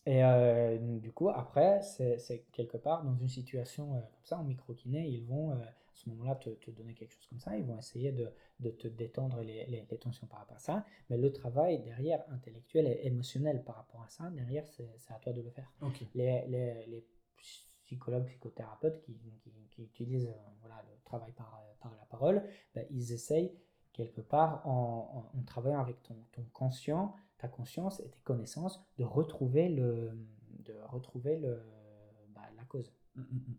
[0.06, 4.44] et euh, du coup, après, c'est quelque part dans une situation euh, comme ça, en
[4.44, 7.78] micro-kiné, ils vont à ce moment-là te, te, donner quelque chose comme ça, ils vont
[7.78, 11.32] essayer de, de te détendre les, les, les, tensions par rapport à ça, mais le
[11.32, 15.50] travail derrière, intellectuel et émotionnel par rapport à ça, derrière, c'est à toi de le
[15.50, 15.72] faire.
[15.80, 16.08] Okay.
[16.14, 17.06] Les, les,
[17.84, 22.42] psychologues, psychothérapeutes qui, qui, qui utilisent voilà, le travail par, par la parole,
[22.74, 23.52] ben, ils essayent
[23.92, 27.14] quelque part, en, en, en travaillant avec ton, ton conscient,
[27.48, 30.12] conscience et tes connaissances de retrouver le
[30.64, 31.62] de retrouver le
[32.34, 32.92] bah, la cause.
[33.16, 33.54] Mm -hmm.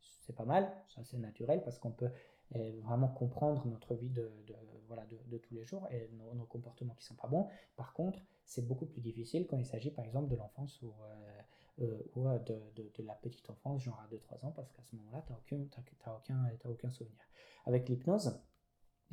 [0.00, 2.10] c'est pas mal ça c'est naturel parce qu'on peut
[2.54, 4.54] eh, vraiment comprendre notre vie de, de
[4.86, 7.46] voilà de, de, tous les jours et nos, nos, comportements qui sont pas bons.
[7.76, 11.40] Par contre c'est beaucoup plus difficile quand il s'agit par exemple de l'enfance ou euh,
[11.80, 14.96] euh, ou de, de, de, la petite enfance genre à 2-3 ans parce qu'à ce
[14.96, 17.20] moment là tu n'as aucun, as, as aucun, as aucun souvenir.
[17.66, 18.40] Avec l'hypnose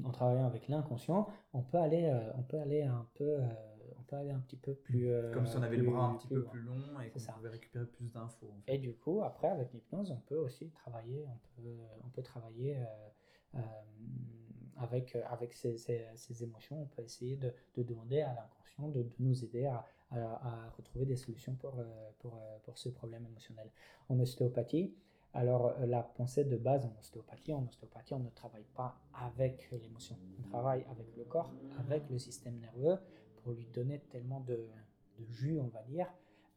[0.04, 3.75] en travaillant avec l'inconscient on peut aller euh, on peut aller un peu euh,
[4.06, 5.10] peut aller un petit peu plus.
[5.10, 7.20] Euh, Comme si on avait plus, le bras un petit peu plus long et qu'on
[7.20, 8.48] pouvait récupérer plus d'infos.
[8.48, 8.76] En fait.
[8.76, 12.78] Et du coup, après, avec l'hypnose, on peut aussi travailler, on peut, on peut travailler
[12.78, 12.86] euh,
[13.56, 13.60] euh,
[14.78, 16.82] avec, avec ces, ces, ces, émotions.
[16.82, 20.70] On peut essayer de, de demander à l'inconscient de, de, nous aider à, à, à,
[20.78, 21.84] retrouver des solutions pour,
[22.20, 23.70] pour, pour ce problème émotionnel.
[24.10, 24.94] En ostéopathie,
[25.36, 30.16] alors, la pensée de base en ostéopathie, en ostéopathie, on ne travaille pas avec l'émotion,
[30.40, 32.98] on travaille avec le corps, avec le système nerveux,
[33.46, 34.68] pour lui donner tellement de,
[35.20, 36.12] de jus, on va dire,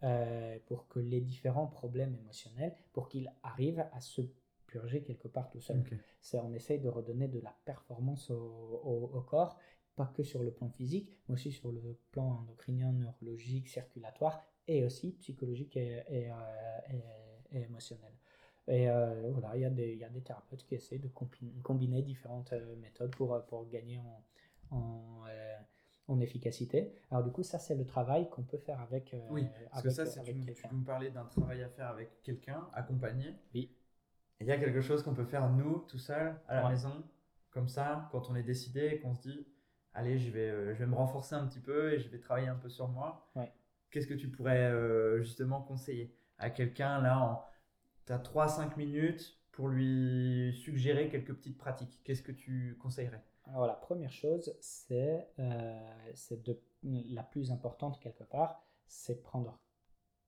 [0.05, 4.23] euh, pour que les différents problèmes émotionnels, pour qu'il arrive à se
[4.67, 5.81] purger quelque part tout seul.
[5.81, 5.99] Okay.
[6.39, 9.59] On essaye de redonner de la performance au, au, au, corps,
[9.97, 14.83] pas que sur le plan physique, mais aussi sur le plan endocrinien, neurologique, circulatoire, et
[14.83, 16.35] aussi psychologique et, et, euh,
[17.53, 18.15] et, et émotionnel.
[18.67, 21.09] Et euh, voilà, il y, a des, il y a des thérapeutes qui essaient de
[21.09, 24.25] combiner, combiner différentes euh, méthodes pour, pour gagner en,
[24.71, 25.57] en, euh,
[26.09, 26.93] en efficacité.
[27.11, 29.15] Alors du coup, ça c'est le travail qu'on peut faire avec.
[29.15, 31.89] euh, Oui, parce que ça, c'est avec tu, tu me parler d'un travail à faire
[31.89, 33.35] avec quelqu'un, accompagné.
[33.55, 33.71] Oui.
[34.41, 36.71] Il y a quelque chose qu'on peut faire nous, tout seul, à la Ouais.
[36.71, 37.05] maison,
[37.51, 39.47] comme ça, quand on est décidé qu'on se dit,
[39.95, 42.49] allez, je vais, euh, je vais me renforcer un petit peu et je vais travailler
[42.49, 43.29] un peu sur moi.
[43.35, 43.53] Ouais.
[43.91, 47.45] Qu'est-ce que tu pourrais euh, justement conseiller à quelqu'un là en...
[48.07, 52.01] Tu as 3-5 minutes pour lui suggérer quelques petites pratiques.
[52.05, 53.23] Qu'est-ce que tu conseillerais?
[53.49, 56.05] Alors la première chose, c'est euh,
[56.83, 59.59] la plus importante quelque part, c'est prendre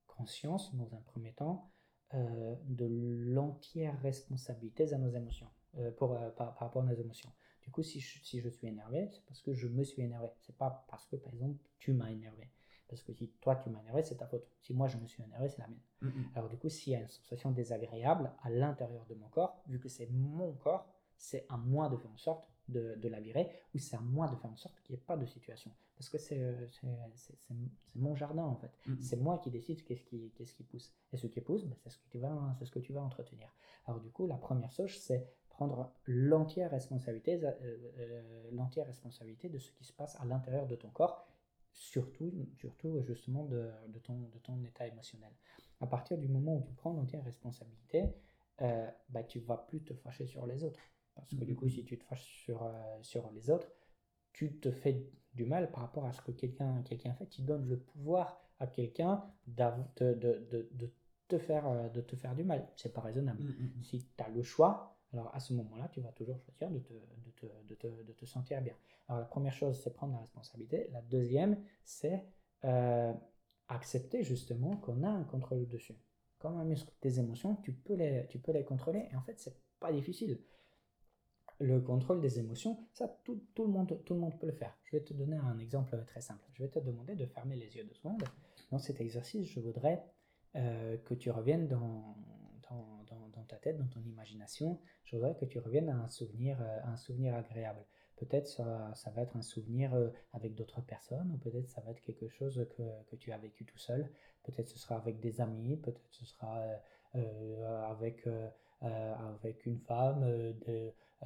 [0.07, 1.71] conscience dans un premier temps
[2.15, 2.87] euh, de
[3.33, 7.31] l'entière responsabilité de nos émotions, euh, pour, euh, par, par rapport à nos émotions.
[7.63, 10.29] Du coup, si je, si je suis énervé, c'est parce que je me suis énervé.
[10.41, 12.51] C'est pas parce que, par exemple, tu m'as énervé.
[12.89, 14.45] Parce que si toi tu m'as énervé, c'est ta faute.
[14.61, 16.25] Si moi je me suis énervé, c'est la mienne.
[16.35, 19.79] Alors du coup, s'il y a une sensation désagréable à l'intérieur de mon corps, vu
[19.79, 20.89] que c'est mon corps,
[21.21, 24.27] c'est à moi de faire en sorte de, de la virer, ou c'est à moi
[24.29, 25.71] de faire en sorte qu'il n'y ait pas de situation.
[25.97, 27.55] Parce que c'est euh, c'est- c'est- c'est-
[27.89, 28.73] c'est mon jardin en fait.
[29.03, 30.95] C'est moi qui décide qu'est-ce qui, qu'est-ce qui pousse.
[31.13, 33.03] Et ce qui pousse, ben, c'est ce, que tu vas- c'est ce que tu vas
[33.03, 33.49] entretenir.
[33.87, 37.53] Alors du coup, la première chose, c'est prendre l'entière responsabilité, euh,
[37.99, 41.27] euh, l'entière responsabilité de ce qui se passe à l'intérieur de ton corps,
[41.73, 45.33] surtout, surtout justement de, de ton, de ton état émotionnel.
[45.81, 48.05] À partir du moment où tu prends l'entière responsabilité,
[48.63, 50.81] euh, bah, tu vas plus te fâcher sur les autres.
[51.15, 53.71] Parce que du coup, si tu te fâches sur, euh, sur les autres,
[54.33, 57.27] tu te fais du mal par rapport à ce que quelqu'un quelqu'un fait.
[57.27, 60.93] Tu donnes le pouvoir à quelqu'un de, de, de, de
[61.29, 62.69] te faire, euh, de te faire du mal.
[62.77, 63.43] C'est pas raisonnable.
[63.83, 66.93] Si tu as le choix, alors à ce moment-là, tu vas toujours choisir de te,
[66.93, 68.75] de te, de te, de te sentir bien.
[69.09, 70.89] Alors la première chose, c'est prendre la responsabilité.
[70.93, 72.25] La deuxième, c'est
[72.65, 73.13] euh,
[73.69, 75.97] accepter justement qu'on a un contrôle dessus.
[76.39, 79.09] Comme un muscle, tes émotions, tu peux les, tu peux les contrôler.
[79.11, 80.41] Et en fait, c'est pas difficile.
[81.61, 84.75] Le contrôle des émotions, ça, tout, tout, le monde, tout le monde peut le faire.
[84.85, 86.43] Je vais te donner un exemple très simple.
[86.55, 88.25] Je vais te demander de fermer les yeux deux secondes.
[88.71, 90.03] Dans cet exercice, je voudrais
[90.57, 92.17] euh, que tu reviennes dans,
[92.71, 94.81] dans, ta tête, dans ton imagination.
[95.05, 97.85] Je voudrais que tu reviennes à un souvenir, euh, un souvenir agréable.
[98.17, 101.91] Peut-être ça, ça va être un souvenir euh, avec d'autres personnes, ou peut-être ça va
[101.91, 104.11] être quelque chose que, que tu as vécu tout seul.
[104.45, 106.63] Peut-être ce sera avec des amis, peut-être ce sera
[107.91, 108.27] avec,
[108.81, 110.55] avec une femme,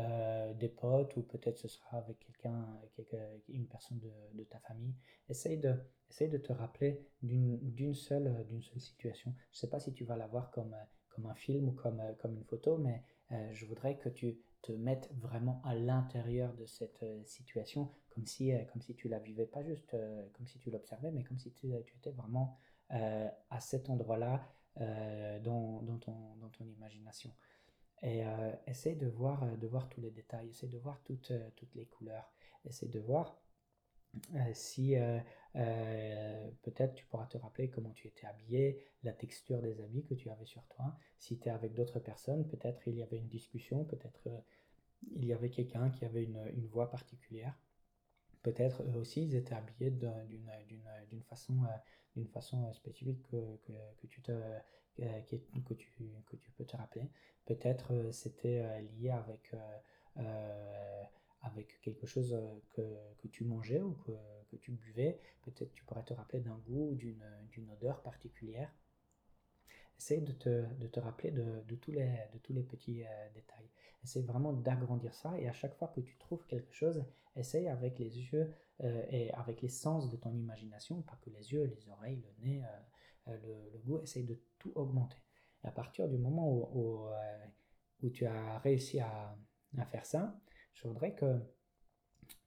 [0.01, 2.67] euh, des potes, ou peut-être ce sera avec quelqu'un,
[3.49, 4.95] une personne de, ta famille.
[5.29, 5.73] Essaye de,
[6.11, 9.33] essaye de te rappeler d'une seule, euh, seule situation.
[9.53, 11.73] Je ne sais pas si tu vas la voir comme, euh, comme un film ou
[11.73, 13.05] comme, comme une photo, mais
[13.53, 18.83] je voudrais que tu te mettes vraiment à l'intérieur de cette situation, comme si, comme
[18.83, 19.97] si tu la vivais pas juste
[20.35, 22.57] comme si tu l'observais, mais comme si tu, tu étais vraiment
[22.91, 27.33] à cet endroit-là dans, dans, ton, dans ton imagination.
[28.05, 31.33] Et euh, essaie de voir, euh, de voir tous les détails, essaie de voir toutes,
[31.33, 32.33] euh, toutes les couleurs,
[32.65, 33.41] essaie de voir
[34.37, 34.95] euh, si
[36.63, 40.31] peut-être tu pourras te rappeler comment tu étais habillé, la texture des habits que tu
[40.31, 40.97] avais sur toi.
[41.19, 44.29] Si tu es avec d'autres personnes, peut-être il y avait une discussion, peut-être
[45.17, 47.59] il y avait quelqu'un qui avait une, une voix particulière.
[48.43, 51.55] Peut-être eux aussi ils étaient habillés d'un- d'une façon,
[52.33, 54.33] façon spécifique que, que, que tu te,
[54.97, 55.91] que, tu,
[56.27, 57.09] que tu peux te rappeler.
[57.45, 59.55] Peut-être euh, c'était euh, lié avec,
[60.17, 61.03] euh,
[61.43, 62.37] avec quelque chose
[62.73, 62.83] que,
[63.19, 64.13] que tu mangeais ou que,
[64.51, 65.21] que tu buvais.
[65.43, 68.73] Peut-être tu pourrais te rappeler d'un goût ou d'une odeur particulière.
[69.99, 73.05] Essaye de te, de te rappeler de, de tous les, de tous les petits
[73.35, 73.69] détails.
[74.03, 77.05] Essaye vraiment d'agrandir ça et à chaque fois que tu trouves quelque chose,
[77.37, 78.53] essaye avec les yeux
[78.83, 82.63] et avec les sens de ton imagination, pas que les yeux, les oreilles, le nez,
[83.27, 85.19] le, le goût, essaye de tout augmenter.
[85.63, 87.47] À partir du moment où, euh,
[88.03, 89.37] où tu as réussi à,
[89.79, 90.39] à faire ça,
[90.75, 91.41] je voudrais que,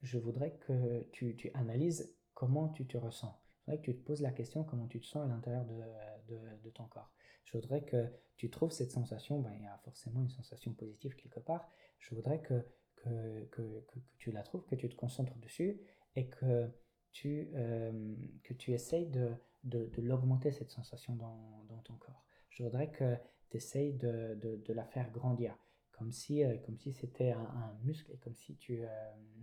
[0.02, 3.40] je voudrais que tu, tu analyses comment tu te ressens.
[3.66, 5.82] Je voudrais que tu te poses la question comment tu te sens à l'intérieur de,
[6.28, 7.12] de, de ton corps.
[7.44, 11.16] Je voudrais que tu trouves cette sensation, ben, il y a forcément une sensation positive
[11.16, 11.68] quelque part.
[11.98, 12.64] Je voudrais que,
[12.96, 15.80] que, que, que, que tu la trouves, que tu te concentres dessus
[16.14, 16.70] et que
[17.10, 18.14] tu, euh,
[18.44, 22.24] que tu essayes de, de, l'augmenter, cette sensation dans, ton corps.
[22.50, 23.16] Je voudrais que
[23.50, 25.56] tu essayes de, la faire grandir,
[25.92, 28.88] comme si, euh, comme si c'était un, muscle et comme si tu, euh,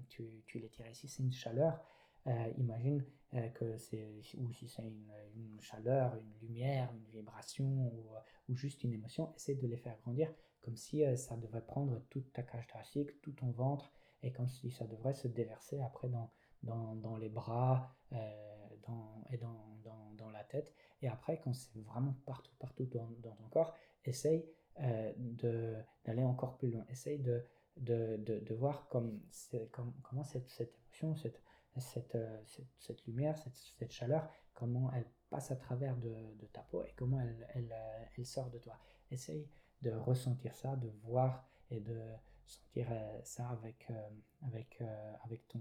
[0.10, 0.93] tu, tu l'étirais.
[0.93, 1.82] Si c'est une chaleur,
[2.28, 7.91] euh, imagine euh, que c'est, ou si c'est une, chaleur, une lumière, une vibration
[8.47, 12.34] ou, juste une émotion, essaie de les faire grandir comme si ça devrait prendre toute
[12.34, 13.91] ta cage thoracique, tout ton ventre,
[14.23, 16.32] et comme si ça devrait se déverser après dans,
[16.63, 17.96] dans, dans les bras
[18.87, 19.75] dans, et dans,
[21.01, 24.45] Et après, quand c'est vraiment partout, partout dans, ton corps, essaye
[24.79, 25.12] euh,
[26.03, 26.85] d'aller encore plus loin.
[26.89, 27.43] Essaye de,
[27.77, 29.21] de, de, voir comme,
[29.71, 31.41] comme, comment cette, cette émotion, cette,
[31.77, 36.93] cette, cette, cette lumière, cette, chaleur, comment elle passe à travers de, ta peau et
[36.95, 37.75] comment elle, elle,
[38.17, 38.77] elle, sort de toi.
[39.12, 39.49] Essaye
[39.81, 41.99] de ressentir ça, de voir et de
[42.47, 42.87] sentir
[43.23, 43.87] ça avec,
[44.41, 44.81] avec,
[45.23, 45.60] avec ton,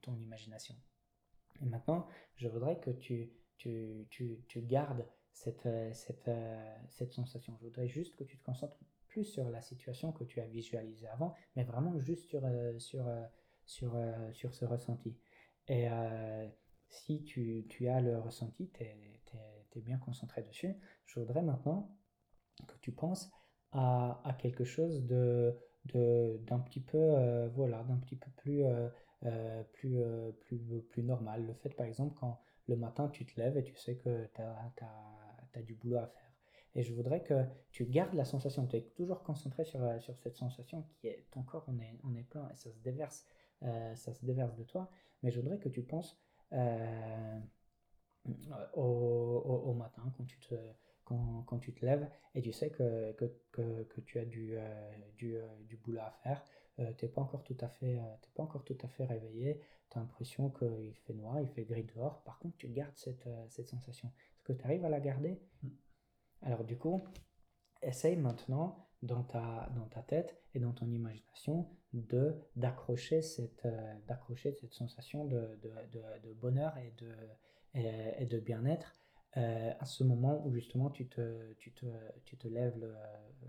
[0.00, 0.76] ton imagination.
[1.60, 2.06] Et maintenant,
[2.36, 6.30] je voudrais que tu, tu, tu, tu gardes cette, cette,
[6.90, 7.56] cette sensation.
[7.60, 8.78] Je voudrais juste que tu te concentres
[9.14, 13.06] plus sur la situation que tu as visualisée avant, mais vraiment juste sur, euh, sur,
[13.06, 13.22] euh,
[13.64, 15.16] sur, euh, sur ce ressenti.
[15.68, 15.86] Et
[16.88, 18.96] si tu, tu, as le ressenti, tu es,
[19.76, 20.74] es, bien concentré dessus,
[21.06, 21.96] je voudrais maintenant
[22.66, 23.30] que tu penses
[23.72, 28.62] à, à quelque chose de d'un petit peu voilà d'un petit peu plus
[29.72, 29.98] plus,
[30.40, 33.76] plus plus normal le fait par exemple quand le matin tu te lèves et tu
[33.76, 36.34] sais que tu as, du boulot à faire
[36.76, 40.16] et je voudrais que tu gardes la sensation, tu es toujours concentré sur, euh, sur
[40.16, 43.26] cette sensation qui est ton corps on est, on est plein et ça se déverse,
[43.62, 44.90] euh, ça se déverse de toi.
[45.22, 46.18] Mais je voudrais que tu penses
[46.52, 47.40] euh,
[48.74, 50.54] au, au, matin quand tu te,
[51.04, 54.56] quand, quand, tu te lèves et tu sais que, que, que, que tu as du,
[55.16, 55.36] du,
[55.68, 56.44] du, boulot à faire.
[56.76, 59.60] tu n'es pas pas encore tout à fait réveillé.
[59.94, 62.22] Tu as l'impression qu'il fait noir, il fait gris dehors.
[62.24, 64.08] Par contre, tu gardes cette, cette sensation.
[64.08, 65.40] Est-ce que tu arrives à la garder?
[65.62, 65.68] Mm.
[66.42, 67.02] Alors du coup,
[67.80, 73.94] essaye maintenant dans ta, dans ta tête et dans ton imagination de d'accrocher cette, euh,
[74.08, 75.70] d'accrocher cette sensation de, de,
[76.22, 77.12] de, bonheur et de,
[77.74, 78.96] et, de bien-être
[79.36, 81.86] euh, à ce moment où justement tu te, tu te,
[82.24, 82.94] tu te lèves le,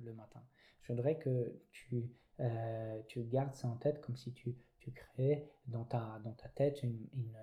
[0.04, 0.44] le, matin.
[0.82, 4.56] Je voudrais que tu, euh, tu gardes ça en tête comme si tu,
[4.86, 7.38] tu créais dans ta, dans ta tête une, une,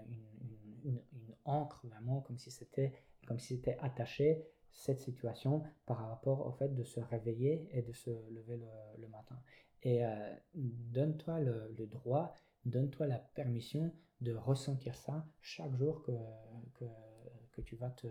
[0.84, 2.92] une, une, encre vraiment comme si c'était
[3.26, 7.92] comme si c'était attaché cette situation par rapport au fait de se réveiller et de
[7.92, 8.60] se lever
[8.98, 9.42] le, matin.
[9.82, 12.34] Et euh, donne-toi le, droit,
[12.64, 16.12] donne-toi la permission de ressentir ça chaque jour que,
[16.74, 16.84] que,
[17.52, 18.06] que tu vas te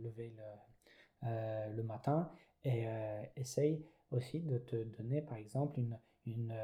[0.00, 2.30] lever le, euh, le matin.
[2.64, 6.54] Et euh, essaye aussi de te donner, par exemple, une, une,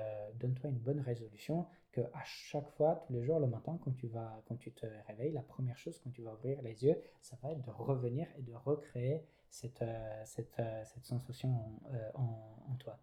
[0.41, 4.09] donne-toi une bonne résolution que à chaque fois, tous les jours, le matin, quand tu,
[4.09, 7.37] vas, quand tu te réveilles, la première chose quand tu vas ouvrir les yeux, ça
[7.43, 12.65] va être de revenir et de recréer cette, euh, cette, euh, cette sensation euh, en,
[12.71, 12.99] en, toi.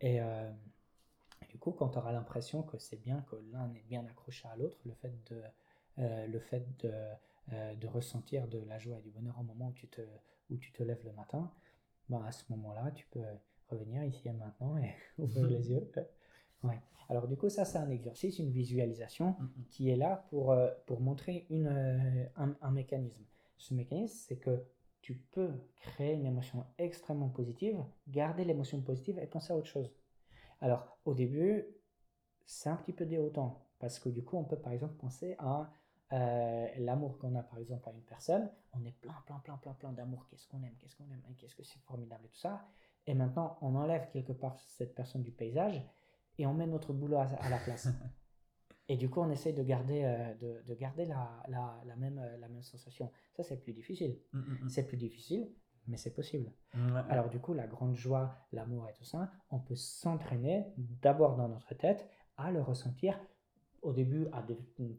[0.00, 0.20] Et
[1.48, 4.56] du coup, quand tu auras l'impression que c'est bien, que l'un est bien accroché à
[4.56, 5.42] l'autre, le fait de,
[5.96, 6.92] le fait de,
[7.76, 10.02] de ressentir de la joie et du bonheur au moment où tu te,
[10.50, 11.50] où tu te lèves le matin,
[12.10, 13.24] ben à ce moment-là, tu peux
[13.76, 15.90] revenir ici et maintenant et ouvrir les yeux.
[16.62, 16.80] Ouais.
[17.10, 19.68] Alors du coup, ça c'est un exercice, une visualisation mm-hmm.
[19.68, 23.22] qui est là pour, euh, pour montrer une, euh, un, un, mécanisme.
[23.58, 24.64] Ce mécanisme, c'est que
[25.02, 29.92] tu peux créer une émotion extrêmement positive, garder l'émotion positive et penser à autre chose.
[30.62, 31.66] Alors au début,
[32.46, 35.70] c'est un petit peu déroutant parce que du coup, on peut par exemple penser à
[36.12, 38.50] euh, l'amour qu'on a par exemple à une personne.
[38.72, 40.26] On est plein, plein, plein, plein, plein d'amour.
[40.30, 42.66] Qu'est-ce qu'on aime, qu'est-ce qu'on aime, qu'est-ce que c'est formidable et tout ça.
[43.06, 45.82] Et maintenant, on enlève quelque part cette personne du paysage
[46.38, 47.88] et on met notre boulot à, la place.
[48.88, 52.18] et du coup, on essaye de garder, euh, de, de, garder la, la, la, même,
[52.18, 53.10] euh, la même sensation.
[53.36, 54.18] Ça, c'est plus difficile.
[54.32, 54.68] Mm, mm, mm.
[54.68, 55.48] C'est plus difficile,
[55.86, 56.52] mais c'est possible.
[57.08, 61.48] Alors du coup, la grande joie, l'amour et tout ça, on peut s'entraîner d'abord dans
[61.48, 63.18] notre tête à le ressentir
[63.82, 64.42] au début à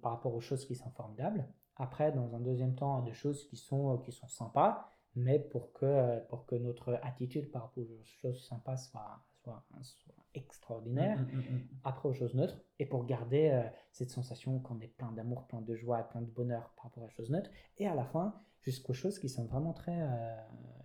[0.01, 3.47] par rapport aux choses qui sont formidables, après dans un deuxième temps à des choses
[3.47, 8.03] qui sont, qui sont sympas, mais pour que, pour que notre attitude par rapport aux
[8.03, 13.05] choses sympas soit, soit, soit extraordinaire, mm, mm, mm, après aux choses neutres, et pour
[13.05, 16.85] garder euh, cette sensation qu'on est plein d'amour, plein de joie, plein de bonheur par
[16.85, 20.35] rapport aux choses neutres, et à la fin, jusqu'aux choses qui sont vraiment très, euh,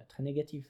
[0.08, 0.68] très négatives.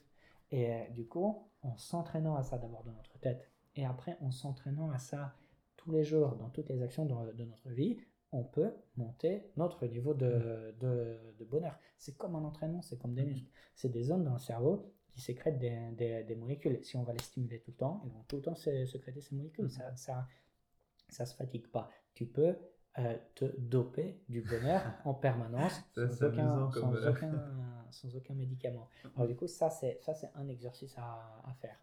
[0.51, 4.31] Et euh, du coup, en s'entraînant à ça d'abord dans notre tête, et après en
[4.31, 5.35] s'entraînant à ça
[5.77, 7.99] tous les jours dans toutes les actions de, de notre vie,
[8.33, 11.79] on peut monter notre niveau de, de, de bonheur.
[11.99, 13.51] C'est comme un entraînement, c'est comme des muscles.
[13.75, 16.79] C'est des zones dans le cerveau qui sécrètent des, des, molécules.
[16.85, 19.35] Si on va les stimuler tout le temps, ils vont tout le temps sécréter ces
[19.35, 19.71] molécules.
[19.71, 20.27] Ça, ça,
[21.09, 21.91] ça se fatigue pas.
[22.15, 22.57] Tu peux
[22.99, 27.33] euh, te doper du bonheur en permanence sans aucun, sans, euh, aucun,
[27.91, 28.89] sans, aucun, médicament.
[29.17, 31.77] Alors du coup, ça c'est ça c'est un exercice à, à faire.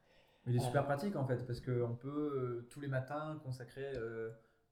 [0.45, 3.93] Il est super euh, pratique en fait parce qu'on peut tous les matins consacrer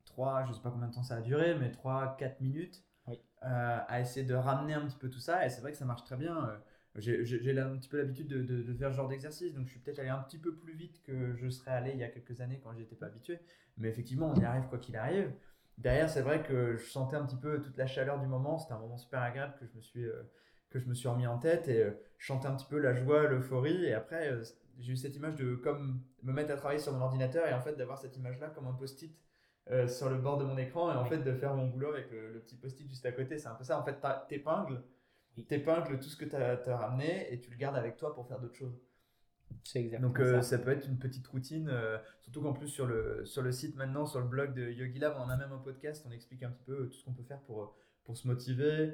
[0.05, 2.83] 3, je sais pas combien de temps ça a duré, mais 3-4 minutes
[3.41, 5.45] à essayer de ramener un petit peu tout ça.
[5.45, 6.59] Et c'est vrai que ça marche très bien
[6.97, 9.99] j'ai un petit peu l'habitude de, de, faire ce genre d'exercice, donc je suis peut-être
[9.99, 12.59] allé un petit peu plus vite que je serais allé il y a quelques années
[12.63, 13.39] quand j'étais pas habitué.
[13.77, 15.33] Mais effectivement, on y arrive quoi qu'il arrive.
[15.77, 18.57] Derrière, c'est vrai que je sentais un petit peu toute la chaleur du moment.
[18.57, 20.23] C'était un moment super agréable que je me suis, euh,
[20.69, 22.93] que je me suis remis en tête et euh, je chantais un petit peu la
[22.93, 23.83] joie, l'euphorie.
[23.83, 24.43] Et après, euh,
[24.79, 27.59] j'ai eu cette image de comme me mettre à travailler sur mon ordinateur et en
[27.59, 29.13] fait d'avoir cette image-là comme un post-it
[29.72, 32.11] euh, sur le bord de mon écran et en fait de faire mon boulot avec
[32.11, 33.39] le, petit post-it juste à côté.
[33.39, 33.80] C'est un peu ça.
[33.80, 33.97] En fait,
[34.28, 34.84] t'épingles,
[35.38, 38.39] épingles tout ce que tu as, ramené et tu le gardes avec toi pour faire
[38.39, 38.80] d'autres choses.
[39.63, 40.59] C'est exactement Donc euh, ça.
[40.59, 44.05] peut être une petite routine, euh, surtout qu'en plus sur le, sur le site maintenant,
[44.05, 46.63] sur le blog de Yogi Lab, on a même un podcast, on explique un petit
[46.63, 48.93] peu tout ce qu'on peut faire pour, pour se motiver,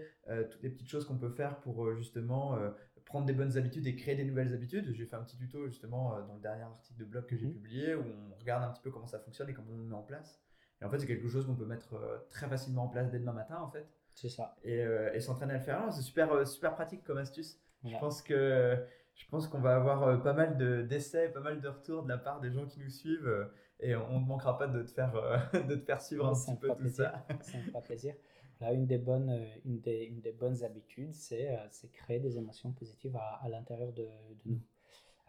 [0.50, 2.58] toutes les petites choses qu'on peut faire pour justement
[3.04, 4.94] prendre des bonnes habitudes et créer des nouvelles habitudes.
[4.94, 7.54] J'ai fait un petit tuto justement dans le dernier article de blog que j'ai mhm.
[7.54, 9.96] publié où on regarde un petit peu comment ça fonctionne et comment on le met
[9.96, 10.42] en place.
[10.82, 13.20] Et en fait, c'est quelque chose qu'on peut mettre euh, très facilement en place dès
[13.20, 13.88] demain matin, en fait.
[14.16, 14.56] C'est ça.
[14.64, 15.94] Et, euh, et s'entraîner à le faire.
[15.94, 17.60] C'est super, euh, super pratique comme astuce.
[17.84, 18.78] Je pense que
[19.16, 22.40] je pense qu'on va avoir pas mal d'essais, pas mal de retours de la part
[22.40, 23.50] des gens qui nous suivent.
[23.80, 25.12] et on ne manquera pas de te faire,
[25.68, 27.26] de te faire suivre un petit peu tout ça.
[27.42, 28.14] Ça me fera plaisir.
[28.60, 31.58] Là, une des bonnes, une des, une des bonnes habitudes, c'est
[31.92, 34.62] créer des émotions positives à, à l'intérieur de, de, nous.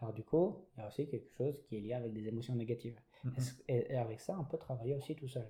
[0.03, 2.55] Alors du coup, il y a aussi quelque chose qui est lié avec des émotions
[2.55, 2.99] négatives.
[3.25, 3.61] Mm-hmm.
[3.69, 5.49] Et, avec ça, on peut travailler aussi tout seul.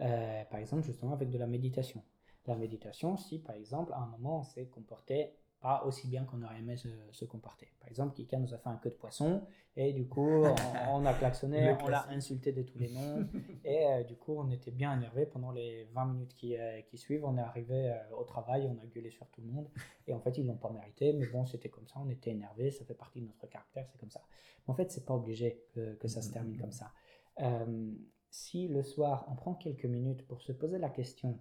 [0.00, 2.00] Euh, par exemple, justement avec de la méditation.
[2.46, 6.42] La méditation, si par exemple, à un moment, on s'est comporté pas aussi bien qu'on
[6.42, 7.68] aurait aimé se, comporter.
[7.80, 9.42] Par exemple, quelqu'un nous a fait un queue de poisson
[9.76, 10.44] et du coup,
[10.90, 13.26] on, a klaxonné, on l'a insulté de tous les noms
[13.64, 16.98] et euh, du coup, on était bien énervé pendant les 20 minutes qui, euh, qui
[16.98, 17.24] suivent.
[17.24, 19.68] On est arrivé au travail, on a gueulé sur tout le monde
[20.06, 22.70] et en fait, ils l'ont pas mérité, mais bon, c'était comme ça, on était énervé,
[22.70, 24.22] ça fait partie de notre caractère, c'est comme ça.
[24.66, 26.92] En fait, c'est pas obligé que, que, ça se termine comme ça.
[27.40, 27.92] Euh,
[28.30, 31.38] si le soir, on prend quelques minutes pour se poser la question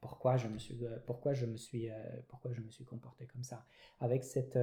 [0.00, 1.94] pourquoi je me suis, euh, pourquoi je me suis, euh,
[2.28, 3.66] pourquoi je me suis comporté comme ça,
[4.00, 4.58] avec cette,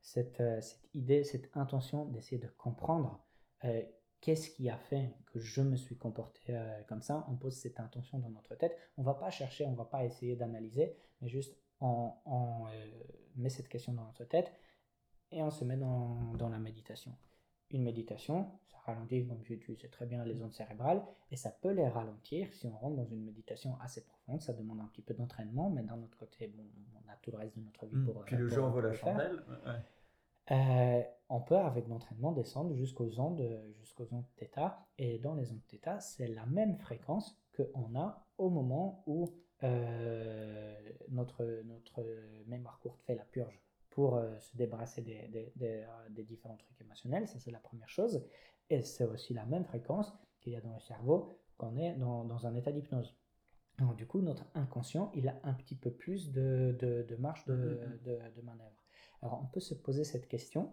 [0.00, 3.24] cette, cette idée, cette intention d'essayer de comprendre
[4.20, 6.56] qu'est-ce qui a fait que je me suis comporté
[6.88, 7.26] comme ça.
[7.28, 8.76] On pose cette intention dans notre tête.
[8.96, 12.66] On va pas chercher, on va pas essayer d'analyser, mais juste on, on
[13.36, 14.52] met cette question dans notre tête
[15.30, 17.12] et on se met dans la méditation.
[17.70, 18.50] Une méditation,
[18.88, 22.66] ralentir, comme tu, sais très bien, les ondes cérébrales, et ça peut les ralentir si
[22.66, 24.40] on rentre dans une méditation assez profonde.
[24.40, 26.64] Ça demande un petit peu d'entraînement, mais d'un autre côté, bon,
[26.94, 28.06] on a tout le reste de notre vie mmh.
[28.06, 28.24] pour.
[28.24, 29.42] Puis le jour voit la chandelle.
[30.50, 33.46] Euh, on peut, avec l'entraînement, descendre jusqu'aux ondes,
[33.80, 38.48] jusqu'aux ondes θ, et dans les ondes θ, c'est la même fréquence qu'on a au
[38.48, 40.74] moment où euh,
[41.10, 42.02] notre, notre
[42.46, 43.60] mémoire courte fait la purge
[43.90, 47.88] pour euh, se débarrasser des, des, des, des, différents trucs émotionnels, ça c'est la première
[47.88, 48.24] chose.
[48.70, 51.94] Et c'est aussi la même fréquence qu'il y a dans le cerveau quand on est
[51.94, 53.16] dans, dans un état d'hypnose.
[53.78, 57.44] Donc, du coup, notre inconscient, il a un petit peu plus de, de, de marge
[57.46, 58.34] de, mm-hmm.
[58.34, 58.84] de, manœuvre.
[59.22, 60.72] Alors, on peut se poser cette question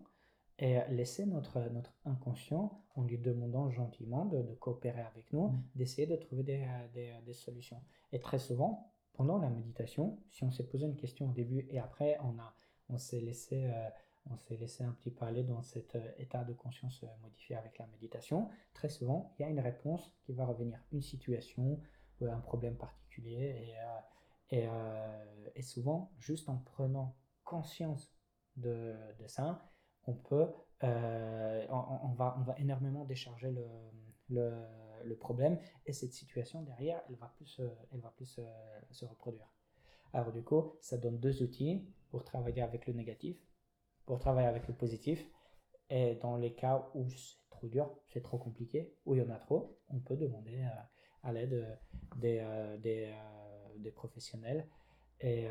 [0.57, 5.63] et laisser notre, notre inconscient, en lui demandant gentiment de, coopérer avec nous, mm.
[5.75, 7.81] d'essayer de trouver des, des, des, solutions.
[8.11, 11.79] Et très souvent, pendant la méditation, si on s'est posé une question au début et
[11.79, 12.53] après on, a,
[12.89, 13.65] on s'est laissé...
[13.65, 13.89] Euh,
[14.31, 17.55] on s'est laissé un petit peu aller dans cet euh, état de conscience euh, modifié
[17.55, 21.79] avec la méditation, très souvent, il y a une réponse qui va revenir, une situation,
[22.21, 23.75] un problème particulier,
[24.49, 24.67] et,
[25.53, 28.17] et, souvent, juste en prenant conscience
[28.55, 29.69] de, de ça,
[30.07, 30.47] on peut,
[30.81, 33.67] on, va, on va énormément décharger le,
[34.29, 34.51] le,
[35.03, 37.61] le, problème, et cette situation derrière, elle va plus,
[37.91, 38.39] elle va plus
[38.89, 39.55] se reproduire.
[40.13, 41.85] Alors du coup, ça donne deux outils
[42.15, 43.35] pour travailler avec le négatif
[44.05, 45.21] pour travailler avec le positif.
[45.89, 49.29] Et dans les cas où c'est trop dur, c'est trop compliqué, où il y en
[49.29, 50.69] a trop, on peut demander euh,
[51.23, 51.77] à, l'aide
[52.15, 54.65] des, euh, des, euh, des, professionnels.
[55.19, 55.49] Et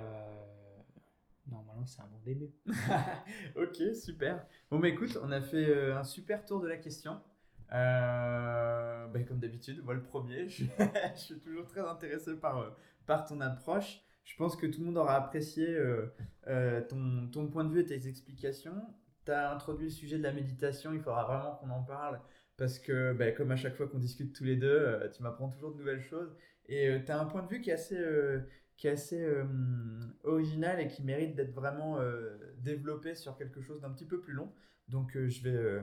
[1.46, 2.50] normalement, c'est un bon début.
[3.56, 4.46] ok, super.
[4.70, 7.20] Bon, mais écoute, on a fait un super tour de la question.
[7.68, 13.40] Bah, comme d'habitude, moi le premier, je, je, suis toujours très intéressé par, par ton
[13.42, 14.03] approche.
[14.24, 16.06] Je pense que tout le monde aura apprécié euh,
[16.46, 18.74] euh, ton, ton, point de vue et tes explications.
[19.26, 22.20] Tu as introduit le sujet de la méditation, il faudra vraiment qu'on en parle
[22.56, 25.50] parce que, bah, comme à chaque fois qu'on discute tous les deux, euh, tu m'apprends
[25.50, 26.34] toujours de nouvelles choses.
[26.66, 28.02] Et tu as un point de vue qui est assez,
[28.78, 29.22] qui est assez
[30.22, 31.98] original et qui mérite d'être vraiment
[32.56, 34.50] développé sur quelque chose d'un petit peu plus long.
[34.88, 35.82] Donc, je vais,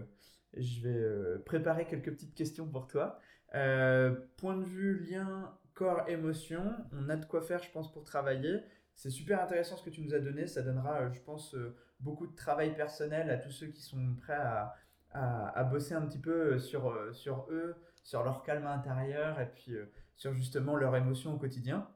[0.58, 3.20] je vais préparer quelques petites questions pour toi.
[3.52, 6.76] point de vue, lien corps, émotion.
[6.94, 8.60] On a de quoi faire, je pense, pour travailler.
[8.94, 10.46] C'est super intéressant ce que tu nous as donné.
[10.46, 14.16] Ça donnera, euh, je pense, euh, beaucoup de travail personnel à tous ceux qui sont
[14.22, 14.76] prêts à,
[15.12, 19.74] à, bosser un petit peu euh, sur, sur eux, sur leur calme intérieur et puis
[20.16, 21.88] sur justement leurs émotions au quotidien.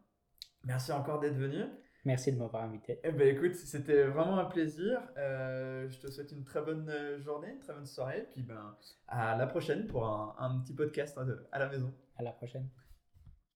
[0.64, 1.64] Merci encore d'être venu.
[2.06, 3.00] Merci de m'avoir invité.
[3.04, 5.00] Eh ben, écoute, c'était vraiment un plaisir.
[5.16, 8.28] je te souhaite une très bonne journée, une très bonne soirée.
[8.32, 8.76] Puis ben,
[9.08, 11.20] à la prochaine pour un, un petit podcast
[11.52, 11.94] à la maison.
[12.18, 12.68] À la prochaine.